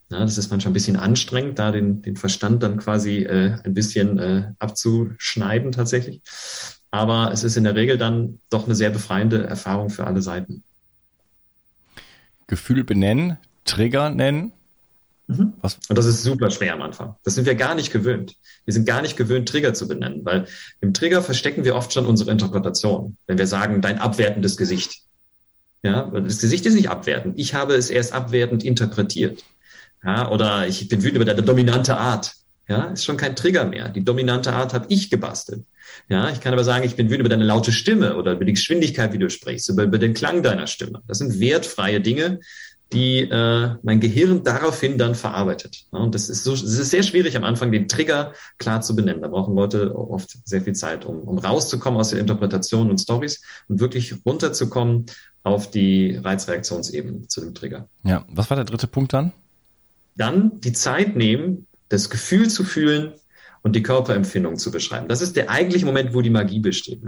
Ja, 0.09 0.19
das 0.19 0.37
ist 0.37 0.51
manchmal 0.51 0.71
ein 0.71 0.73
bisschen 0.73 0.95
anstrengend, 0.95 1.59
da 1.59 1.71
den, 1.71 2.01
den 2.01 2.15
Verstand 2.15 2.63
dann 2.63 2.77
quasi 2.77 3.23
äh, 3.23 3.57
ein 3.63 3.73
bisschen 3.73 4.17
äh, 4.19 4.51
abzuschneiden 4.59 5.71
tatsächlich. 5.71 6.21
Aber 6.91 7.31
es 7.33 7.43
ist 7.43 7.57
in 7.57 7.65
der 7.65 7.75
Regel 7.75 7.97
dann 7.97 8.39
doch 8.49 8.65
eine 8.65 8.75
sehr 8.75 8.89
befreiende 8.89 9.43
Erfahrung 9.43 9.89
für 9.89 10.07
alle 10.07 10.21
Seiten. 10.21 10.63
Gefühl 12.47 12.85
benennen, 12.85 13.37
Trigger 13.65 14.09
nennen, 14.09 14.53
Mhm. 15.27 15.53
Was? 15.61 15.77
Und 15.89 15.97
das 15.97 16.05
ist 16.05 16.23
super 16.23 16.49
schwer 16.49 16.73
am 16.73 16.81
Anfang. 16.81 17.15
Das 17.23 17.35
sind 17.35 17.45
wir 17.45 17.55
gar 17.55 17.75
nicht 17.75 17.91
gewöhnt. 17.91 18.35
Wir 18.65 18.73
sind 18.73 18.85
gar 18.85 19.01
nicht 19.01 19.17
gewöhnt, 19.17 19.49
Trigger 19.49 19.73
zu 19.73 19.87
benennen, 19.87 20.23
weil 20.23 20.47
im 20.79 20.93
Trigger 20.93 21.21
verstecken 21.21 21.65
wir 21.65 21.75
oft 21.75 21.93
schon 21.93 22.05
unsere 22.05 22.31
Interpretation. 22.31 23.17
Wenn 23.27 23.37
wir 23.37 23.47
sagen, 23.47 23.81
dein 23.81 23.99
abwertendes 23.99 24.55
Gesicht. 24.55 25.01
Ja, 25.83 26.09
das 26.09 26.39
Gesicht 26.39 26.65
ist 26.65 26.73
nicht 26.73 26.89
abwertend. 26.89 27.37
Ich 27.37 27.53
habe 27.53 27.75
es 27.75 27.89
erst 27.89 28.13
abwertend 28.13 28.63
interpretiert. 28.63 29.43
Ja, 30.03 30.29
oder 30.31 30.67
ich 30.67 30.87
bin 30.87 31.03
wütend 31.03 31.17
über 31.17 31.25
deine 31.25 31.43
dominante 31.43 31.97
Art. 31.97 32.33
Ja, 32.69 32.85
ist 32.85 33.05
schon 33.05 33.17
kein 33.17 33.35
Trigger 33.35 33.65
mehr. 33.65 33.89
Die 33.89 34.03
dominante 34.03 34.51
Art 34.51 34.73
habe 34.73 34.87
ich 34.89 35.09
gebastelt. 35.09 35.65
Ja, 36.09 36.29
ich 36.29 36.41
kann 36.41 36.53
aber 36.53 36.63
sagen, 36.63 36.85
ich 36.85 36.95
bin 36.95 37.07
wütend 37.07 37.21
über 37.21 37.29
deine 37.29 37.45
laute 37.45 37.71
Stimme 37.71 38.17
oder 38.17 38.33
über 38.33 38.43
die 38.43 38.53
Geschwindigkeit, 38.53 39.13
wie 39.13 39.17
du 39.17 39.29
sprichst, 39.29 39.69
über, 39.69 39.83
über 39.83 39.97
den 39.97 40.13
Klang 40.13 40.43
deiner 40.43 40.67
Stimme. 40.67 41.01
Das 41.07 41.19
sind 41.19 41.39
wertfreie 41.39 42.01
Dinge, 42.01 42.39
die 42.93 43.19
äh, 43.21 43.75
mein 43.83 43.99
Gehirn 43.99 44.43
daraufhin 44.43 44.97
dann 44.97 45.13
verarbeitet. 45.13 45.85
Ja, 45.91 45.99
und 45.99 46.15
das 46.15 46.29
ist 46.29 46.43
so, 46.43 46.53
es 46.53 46.63
ist 46.63 46.89
sehr 46.89 47.03
schwierig 47.03 47.35
am 47.35 47.43
Anfang, 47.43 47.71
den 47.71 47.87
Trigger 47.87 48.33
klar 48.57 48.81
zu 48.81 48.95
benennen. 48.95 49.21
Da 49.21 49.27
brauchen 49.27 49.55
Leute 49.55 49.93
oft 49.95 50.37
sehr 50.45 50.61
viel 50.61 50.73
Zeit, 50.73 51.05
um, 51.05 51.19
um 51.19 51.37
rauszukommen 51.37 51.99
aus 51.99 52.09
der 52.09 52.19
Interpretation 52.19 52.89
und 52.89 52.99
Stories 52.99 53.41
und 53.67 53.79
wirklich 53.79 54.15
runterzukommen 54.25 55.07
auf 55.43 55.69
die 55.69 56.15
Reizreaktionsebene 56.15 57.27
zu 57.27 57.41
dem 57.41 57.53
Trigger. 57.53 57.89
Ja, 58.03 58.25
was 58.29 58.49
war 58.49 58.55
der 58.55 58.65
dritte 58.65 58.87
Punkt 58.87 59.13
dann? 59.13 59.33
Dann 60.15 60.59
die 60.61 60.73
Zeit 60.73 61.15
nehmen, 61.15 61.67
das 61.89 62.09
Gefühl 62.09 62.49
zu 62.49 62.63
fühlen 62.63 63.13
und 63.63 63.75
die 63.75 63.83
Körperempfindung 63.83 64.57
zu 64.57 64.71
beschreiben. 64.71 65.07
Das 65.09 65.21
ist 65.21 65.35
der 65.35 65.49
eigentliche 65.49 65.85
Moment, 65.85 66.13
wo 66.13 66.21
die 66.21 66.29
Magie 66.29 66.59
besteht, 66.59 67.01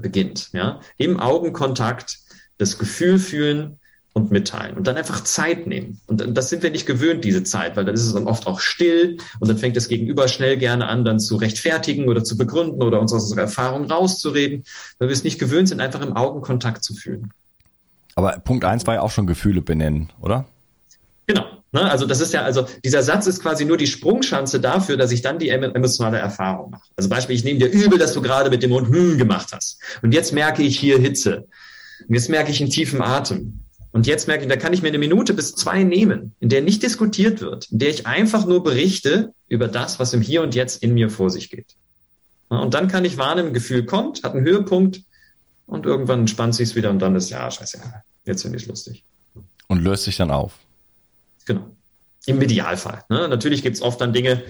beginnt. 0.00 0.50
Ja? 0.52 0.80
Im 0.96 1.20
Augenkontakt 1.20 2.18
das 2.58 2.78
Gefühl 2.78 3.18
fühlen, 3.18 3.78
und 4.16 4.30
mitteilen 4.30 4.78
und 4.78 4.86
dann 4.86 4.96
einfach 4.96 5.22
Zeit 5.24 5.66
nehmen. 5.66 6.00
Und 6.06 6.34
das 6.34 6.48
sind 6.48 6.62
wir 6.62 6.70
nicht 6.70 6.86
gewöhnt, 6.86 7.22
diese 7.22 7.44
Zeit, 7.44 7.76
weil 7.76 7.84
dann 7.84 7.94
ist 7.94 8.06
es 8.06 8.14
dann 8.14 8.26
oft 8.26 8.46
auch 8.46 8.60
still 8.60 9.18
und 9.40 9.48
dann 9.48 9.58
fängt 9.58 9.76
das 9.76 9.88
Gegenüber 9.88 10.26
schnell 10.26 10.56
gerne 10.56 10.88
an, 10.88 11.04
dann 11.04 11.20
zu 11.20 11.36
rechtfertigen 11.36 12.08
oder 12.08 12.24
zu 12.24 12.38
begründen 12.38 12.82
oder 12.82 12.98
uns 12.98 13.12
aus 13.12 13.24
unserer 13.24 13.42
Erfahrung 13.42 13.90
rauszureden, 13.90 14.64
weil 14.98 15.08
wir 15.08 15.12
es 15.12 15.22
nicht 15.22 15.38
gewöhnt 15.38 15.68
sind, 15.68 15.82
einfach 15.82 16.00
im 16.00 16.16
Augenkontakt 16.16 16.82
zu 16.82 16.94
fühlen. 16.94 17.30
Aber 18.14 18.32
Punkt 18.38 18.64
eins 18.64 18.86
war 18.86 18.94
ja 18.94 19.02
auch 19.02 19.10
schon 19.10 19.26
Gefühle 19.26 19.60
benennen, 19.60 20.10
oder? 20.22 20.46
Genau. 21.26 21.44
Ne? 21.72 21.82
Also 21.82 22.06
das 22.06 22.22
ist 22.22 22.32
ja, 22.32 22.40
also 22.40 22.66
dieser 22.82 23.02
Satz 23.02 23.26
ist 23.26 23.42
quasi 23.42 23.66
nur 23.66 23.76
die 23.76 23.86
Sprungschanze 23.86 24.60
dafür, 24.60 24.96
dass 24.96 25.12
ich 25.12 25.20
dann 25.20 25.38
die 25.38 25.50
emotionale 25.50 26.16
Erfahrung 26.16 26.70
mache. 26.70 26.88
Also 26.96 27.10
Beispiel, 27.10 27.36
ich 27.36 27.44
nehme 27.44 27.58
dir 27.58 27.68
übel, 27.68 27.98
dass 27.98 28.14
du 28.14 28.22
gerade 28.22 28.48
mit 28.48 28.62
dem 28.62 28.70
Mund 28.70 28.88
hm 28.88 29.18
gemacht 29.18 29.50
hast. 29.52 29.78
Und 30.00 30.14
jetzt 30.14 30.32
merke 30.32 30.62
ich 30.62 30.78
hier 30.78 30.98
Hitze. 30.98 31.48
Und 32.08 32.14
jetzt 32.14 32.30
merke 32.30 32.50
ich 32.50 32.62
einen 32.62 32.70
tiefen 32.70 33.02
Atem. 33.02 33.60
Und 33.96 34.06
jetzt 34.06 34.28
merke 34.28 34.44
ich, 34.44 34.50
da 34.50 34.56
kann 34.56 34.74
ich 34.74 34.82
mir 34.82 34.88
eine 34.88 34.98
Minute 34.98 35.32
bis 35.32 35.54
zwei 35.54 35.82
nehmen, 35.82 36.34
in 36.38 36.50
der 36.50 36.60
nicht 36.60 36.82
diskutiert 36.82 37.40
wird, 37.40 37.70
in 37.70 37.78
der 37.78 37.88
ich 37.88 38.06
einfach 38.06 38.44
nur 38.44 38.62
berichte 38.62 39.32
über 39.48 39.68
das, 39.68 39.98
was 39.98 40.12
im 40.12 40.20
Hier 40.20 40.42
und 40.42 40.54
Jetzt 40.54 40.82
in 40.82 40.92
mir 40.92 41.08
vor 41.08 41.30
sich 41.30 41.48
geht. 41.48 41.76
Und 42.48 42.74
dann 42.74 42.88
kann 42.88 43.06
ich 43.06 43.16
wahrnehmen, 43.16 43.48
ein 43.48 43.54
Gefühl 43.54 43.86
kommt, 43.86 44.22
hat 44.22 44.34
einen 44.34 44.44
Höhepunkt 44.44 45.00
und 45.64 45.86
irgendwann 45.86 46.20
entspannt 46.20 46.54
sich 46.54 46.68
es 46.68 46.74
wieder 46.74 46.90
und 46.90 46.98
dann 46.98 47.16
ist, 47.16 47.30
ja, 47.30 47.50
scheiße, 47.50 47.80
jetzt 48.26 48.42
finde 48.42 48.58
ich 48.58 48.64
es 48.64 48.68
lustig. 48.68 49.02
Und 49.66 49.82
löst 49.82 50.04
sich 50.04 50.18
dann 50.18 50.30
auf. 50.30 50.58
Genau. 51.46 51.64
Im 52.26 52.42
Idealfall. 52.42 53.02
Ne? 53.08 53.28
Natürlich 53.28 53.62
gibt 53.62 53.76
es 53.76 53.82
oft 53.82 53.98
dann 54.02 54.12
Dinge, 54.12 54.42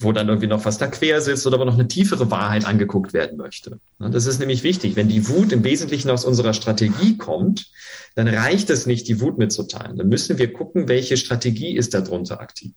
wo 0.00 0.12
dann 0.12 0.28
irgendwie 0.28 0.48
noch 0.48 0.64
was 0.64 0.78
da 0.78 0.86
quer 0.86 1.20
sitzt 1.20 1.46
oder 1.46 1.58
wo 1.58 1.64
noch 1.64 1.74
eine 1.74 1.88
tiefere 1.88 2.30
Wahrheit 2.30 2.66
angeguckt 2.66 3.12
werden 3.12 3.38
möchte. 3.38 3.78
Das 3.98 4.26
ist 4.26 4.40
nämlich 4.40 4.62
wichtig. 4.62 4.96
Wenn 4.96 5.08
die 5.08 5.28
Wut 5.28 5.52
im 5.52 5.64
Wesentlichen 5.64 6.10
aus 6.10 6.24
unserer 6.24 6.52
Strategie 6.52 7.16
kommt, 7.16 7.70
dann 8.14 8.28
reicht 8.28 8.70
es 8.70 8.86
nicht, 8.86 9.08
die 9.08 9.20
Wut 9.20 9.38
mitzuteilen. 9.38 9.96
Dann 9.96 10.08
müssen 10.08 10.38
wir 10.38 10.52
gucken, 10.52 10.88
welche 10.88 11.16
Strategie 11.16 11.76
ist 11.76 11.94
darunter 11.94 12.40
aktiv. 12.40 12.72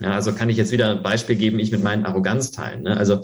Ja, 0.00 0.12
also 0.12 0.32
kann 0.32 0.48
ich 0.48 0.56
jetzt 0.56 0.70
wieder 0.70 0.90
ein 0.90 1.02
Beispiel 1.02 1.36
geben, 1.36 1.58
ich 1.58 1.72
mit 1.72 1.82
meinen 1.82 2.06
Arroganzteilen. 2.06 2.82
Ne? 2.82 2.96
Also 2.96 3.22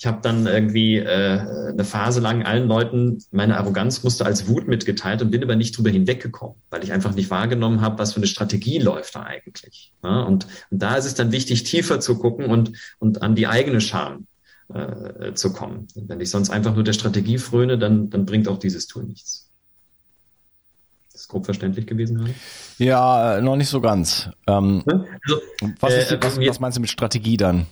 ich 0.00 0.06
habe 0.06 0.20
dann 0.22 0.46
irgendwie 0.46 0.96
äh, 0.96 1.40
eine 1.68 1.84
Phase 1.84 2.20
lang 2.20 2.42
allen 2.42 2.66
Leuten 2.66 3.22
meine 3.32 3.58
Arroganz 3.58 4.02
musste 4.02 4.24
als 4.24 4.48
Wut 4.48 4.66
mitgeteilt 4.66 5.20
und 5.20 5.30
bin 5.30 5.42
aber 5.42 5.56
nicht 5.56 5.76
drüber 5.76 5.90
hinweggekommen, 5.90 6.56
weil 6.70 6.82
ich 6.82 6.90
einfach 6.90 7.14
nicht 7.14 7.28
wahrgenommen 7.28 7.82
habe, 7.82 7.98
was 7.98 8.14
für 8.14 8.16
eine 8.16 8.26
Strategie 8.26 8.78
läuft 8.78 9.14
da 9.14 9.24
eigentlich. 9.24 9.92
Ja, 10.02 10.22
und, 10.22 10.46
und 10.70 10.78
da 10.82 10.94
ist 10.94 11.04
es 11.04 11.16
dann 11.16 11.32
wichtig, 11.32 11.64
tiefer 11.64 12.00
zu 12.00 12.18
gucken 12.18 12.46
und, 12.46 12.72
und 12.98 13.20
an 13.20 13.34
die 13.34 13.46
eigene 13.46 13.82
Scham 13.82 14.26
äh, 14.72 15.34
zu 15.34 15.52
kommen. 15.52 15.86
Wenn 15.94 16.18
ich 16.18 16.30
sonst 16.30 16.48
einfach 16.48 16.74
nur 16.74 16.84
der 16.84 16.94
Strategie 16.94 17.36
fröne, 17.36 17.76
dann, 17.76 18.08
dann 18.08 18.24
bringt 18.24 18.48
auch 18.48 18.58
dieses 18.58 18.86
Tool 18.86 19.04
nichts. 19.04 19.50
Ist 21.12 21.28
grob 21.28 21.44
verständlich 21.44 21.86
gewesen, 21.86 22.16
gerade? 22.16 22.34
Ja, 22.78 23.36
äh, 23.36 23.42
noch 23.42 23.56
nicht 23.56 23.68
so 23.68 23.82
ganz. 23.82 24.30
Ähm, 24.46 24.82
also, 24.86 25.42
was, 25.78 25.94
ist, 25.94 26.12
äh, 26.12 26.18
was, 26.22 26.40
was 26.40 26.58
meinst 26.58 26.78
du 26.78 26.80
mit 26.80 26.88
Strategie 26.88 27.36
dann? 27.36 27.66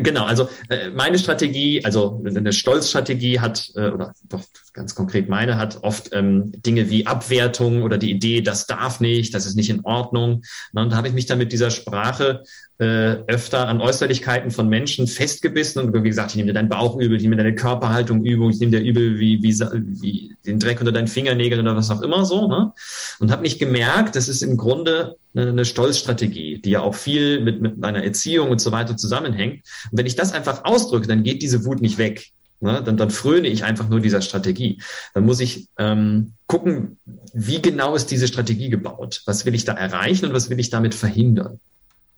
Genau, 0.00 0.24
also 0.24 0.48
äh, 0.68 0.90
meine 0.90 1.18
Strategie, 1.18 1.84
also 1.84 2.22
eine 2.24 2.52
Stolzstrategie 2.52 3.40
hat, 3.40 3.72
äh, 3.74 3.88
oder 3.88 4.14
doch 4.28 4.44
ganz 4.72 4.94
konkret 4.94 5.28
meine, 5.28 5.58
hat 5.58 5.82
oft 5.82 6.10
ähm, 6.12 6.52
Dinge 6.62 6.88
wie 6.88 7.06
Abwertung 7.06 7.82
oder 7.82 7.98
die 7.98 8.12
Idee, 8.12 8.40
das 8.40 8.66
darf 8.66 9.00
nicht, 9.00 9.34
das 9.34 9.44
ist 9.44 9.56
nicht 9.56 9.70
in 9.70 9.84
Ordnung. 9.84 10.42
Und 10.72 10.92
da 10.92 10.96
habe 10.96 11.08
ich 11.08 11.14
mich 11.14 11.26
dann 11.26 11.38
mit 11.38 11.52
dieser 11.52 11.70
Sprache 11.70 12.44
äh, 12.78 13.16
öfter 13.26 13.66
an 13.66 13.80
Äußerlichkeiten 13.80 14.52
von 14.52 14.68
Menschen 14.68 15.08
festgebissen 15.08 15.82
und 15.82 15.92
wie 15.92 16.08
gesagt, 16.08 16.30
ich 16.30 16.36
nehme 16.36 16.48
dir 16.48 16.54
deinen 16.54 16.68
Bauch 16.68 16.96
übel, 16.96 17.16
ich 17.16 17.24
nehme 17.24 17.34
dir 17.34 17.42
deine 17.42 17.56
Körperhaltung 17.56 18.24
übel, 18.24 18.50
ich 18.50 18.60
nehme 18.60 18.70
dir 18.70 18.80
übel 18.80 19.18
wie, 19.18 19.42
wie, 19.42 19.58
wie 19.58 20.36
den 20.46 20.60
Dreck 20.60 20.78
unter 20.78 20.92
deinen 20.92 21.08
Fingernägeln 21.08 21.60
oder 21.60 21.74
was 21.74 21.90
auch 21.90 22.02
immer 22.02 22.24
so. 22.24 22.46
Ne? 22.46 22.72
Und 23.18 23.32
habe 23.32 23.42
nicht 23.42 23.58
gemerkt, 23.58 24.14
das 24.14 24.28
ist 24.28 24.42
im 24.42 24.56
Grunde 24.56 25.16
eine, 25.34 25.64
Stolzstrategie, 25.64 26.60
die 26.60 26.70
ja 26.70 26.80
auch 26.80 26.94
viel 26.94 27.40
mit, 27.40 27.60
mit 27.60 27.78
meiner 27.78 28.02
Erziehung 28.02 28.50
und 28.50 28.60
so 28.60 28.72
weiter 28.72 28.96
zusammenhängt. 28.96 29.64
Und 29.90 29.98
wenn 29.98 30.06
ich 30.06 30.16
das 30.16 30.32
einfach 30.32 30.64
ausdrücke, 30.64 31.06
dann 31.06 31.22
geht 31.22 31.42
diese 31.42 31.64
Wut 31.64 31.80
nicht 31.80 31.98
weg. 31.98 32.30
Ne? 32.60 32.82
Dann, 32.84 32.96
dann 32.96 33.10
fröne 33.10 33.48
ich 33.48 33.64
einfach 33.64 33.88
nur 33.88 34.00
dieser 34.00 34.20
Strategie. 34.20 34.80
Dann 35.14 35.24
muss 35.24 35.40
ich 35.40 35.68
ähm, 35.78 36.32
gucken, 36.46 36.98
wie 37.32 37.62
genau 37.62 37.94
ist 37.94 38.10
diese 38.10 38.26
Strategie 38.26 38.68
gebaut? 38.68 39.22
Was 39.26 39.46
will 39.46 39.54
ich 39.54 39.64
da 39.64 39.74
erreichen 39.74 40.26
und 40.26 40.32
was 40.32 40.50
will 40.50 40.58
ich 40.58 40.70
damit 40.70 40.94
verhindern? 40.94 41.60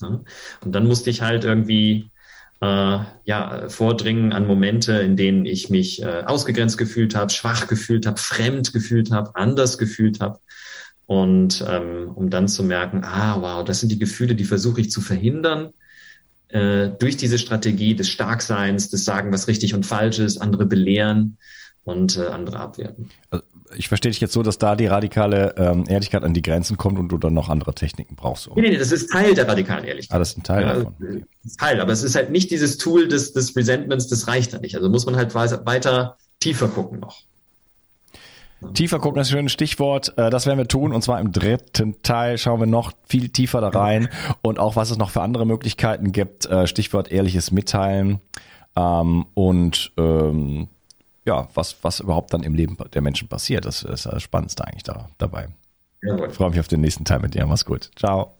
Ne? 0.01 0.25
Und 0.65 0.73
dann 0.73 0.87
musste 0.87 1.11
ich 1.11 1.21
halt 1.21 1.45
irgendwie 1.45 2.11
äh, 2.61 2.99
ja, 3.25 3.69
vordringen 3.69 4.33
an 4.33 4.47
Momente, 4.47 4.93
in 4.93 5.17
denen 5.17 5.47
ich 5.47 5.71
mich 5.71 6.03
äh, 6.03 6.23
ausgegrenzt 6.25 6.79
gefühlt 6.79 7.15
habe, 7.15 7.31
schwach 7.31 7.67
gefühlt 7.67 8.07
habe, 8.07 8.19
fremd 8.19 8.73
gefühlt 8.73 9.11
habe, 9.11 9.35
anders 9.35 9.79
gefühlt 9.79 10.21
habe. 10.21 10.39
Und 11.11 11.65
ähm, 11.69 12.13
um 12.15 12.31
dann 12.31 12.47
zu 12.47 12.63
merken, 12.63 13.03
ah, 13.03 13.39
wow, 13.41 13.65
das 13.65 13.81
sind 13.81 13.91
die 13.91 13.99
Gefühle, 13.99 14.37
die 14.37 14.45
versuche 14.45 14.81
ich 14.81 14.93
zu 14.93 15.01
verhindern 15.01 15.73
äh, 16.51 16.89
durch 17.01 17.17
diese 17.17 17.37
Strategie 17.37 17.97
des 17.97 18.09
Starkseins, 18.09 18.91
des 18.91 19.05
Sagen, 19.05 19.33
was 19.33 19.49
richtig 19.49 19.75
und 19.75 19.85
falsch 19.85 20.21
ist, 20.21 20.41
andere 20.41 20.67
belehren 20.67 21.37
und 21.83 22.17
äh, 22.17 22.27
andere 22.27 22.61
abwerten. 22.61 23.11
Also 23.29 23.45
ich 23.77 23.89
verstehe 23.89 24.13
dich 24.13 24.21
jetzt 24.21 24.33
so, 24.33 24.45
dass 24.45 24.59
da 24.59 24.77
die 24.77 24.87
radikale 24.87 25.57
ähm, 25.57 25.85
Ehrlichkeit 25.89 26.23
an 26.23 26.33
die 26.33 26.43
Grenzen 26.43 26.77
kommt 26.77 26.97
und 26.97 27.09
du 27.09 27.19
dann 27.19 27.35
noch 27.35 27.49
andere 27.49 27.75
Techniken 27.75 28.15
brauchst. 28.15 28.47
Um. 28.47 28.55
Nee, 28.55 28.71
nee, 28.71 28.77
das 28.77 28.93
ist 28.93 29.11
Teil 29.11 29.35
der 29.35 29.49
radikalen 29.49 29.83
Ehrlichkeit. 29.83 30.15
Ah, 30.15 30.21
das 30.21 30.31
ist 30.31 30.39
ein 30.39 30.43
Teil 30.45 30.63
ja, 30.63 30.75
davon. 30.75 30.95
Okay. 31.03 31.25
Teil, 31.59 31.81
aber 31.81 31.91
es 31.91 32.05
ist 32.05 32.15
halt 32.15 32.31
nicht 32.31 32.53
dieses 32.53 32.79
Tool 32.79 33.09
des, 33.09 33.33
des 33.33 33.57
Resentments, 33.57 34.07
das 34.07 34.29
reicht 34.29 34.53
halt 34.53 34.63
nicht. 34.63 34.77
Also 34.77 34.89
muss 34.89 35.07
man 35.07 35.17
halt 35.17 35.35
weiter 35.35 36.19
tiefer 36.39 36.69
gucken 36.69 37.01
noch. 37.01 37.25
Tiefer 38.75 38.99
gucken 38.99 39.21
ist 39.21 39.29
ein 39.29 39.39
schönes 39.39 39.53
Stichwort. 39.53 40.17
Äh, 40.19 40.31
das 40.31 40.47
werden 40.47 40.59
wir 40.59 40.69
tun. 40.69 40.93
Und 40.93 41.03
zwar 41.03 41.21
im 41.21 41.33
dritten 41.33 42.03
Teil 42.03 42.39
schauen 42.39 42.61
wir 42.61 42.67
noch 42.67 42.93
viel 43.07 43.29
tiefer 43.29 43.61
da 43.61 43.69
rein 43.69 44.09
und 44.43 44.59
auch 44.59 44.77
was 44.77 44.91
es 44.91 44.99
noch 44.99 45.11
für 45.11 45.23
andere 45.23 45.47
Möglichkeiten 45.47 46.13
gibt. 46.13 46.47
Äh, 46.47 46.67
Stichwort 46.67 47.11
ehrliches 47.11 47.51
Mitteilen. 47.51 48.21
Ähm, 48.77 49.27
und 49.35 49.93
ähm, 49.97 50.69
ja, 51.25 51.49
was, 51.55 51.77
was 51.83 52.01
überhaupt 52.01 52.33
dann 52.33 52.43
im 52.43 52.55
Leben 52.55 52.77
der 52.93 53.03
Menschen 53.03 53.29
passiert. 53.29 53.65
Das 53.65 53.83
ist 53.83 54.07
das 54.07 54.23
Spannendste 54.23 54.67
eigentlich 54.67 54.85
da, 54.85 55.09
dabei. 55.19 55.49
Ich 56.03 56.35
freue 56.35 56.51
mich 56.51 56.61
auf 56.61 56.69
den 56.69 56.81
nächsten 56.81 57.05
Teil 57.05 57.21
mit 57.21 57.35
dir. 57.35 57.45
Mach's 57.47 57.65
gut. 57.65 57.91
Ciao. 57.97 58.40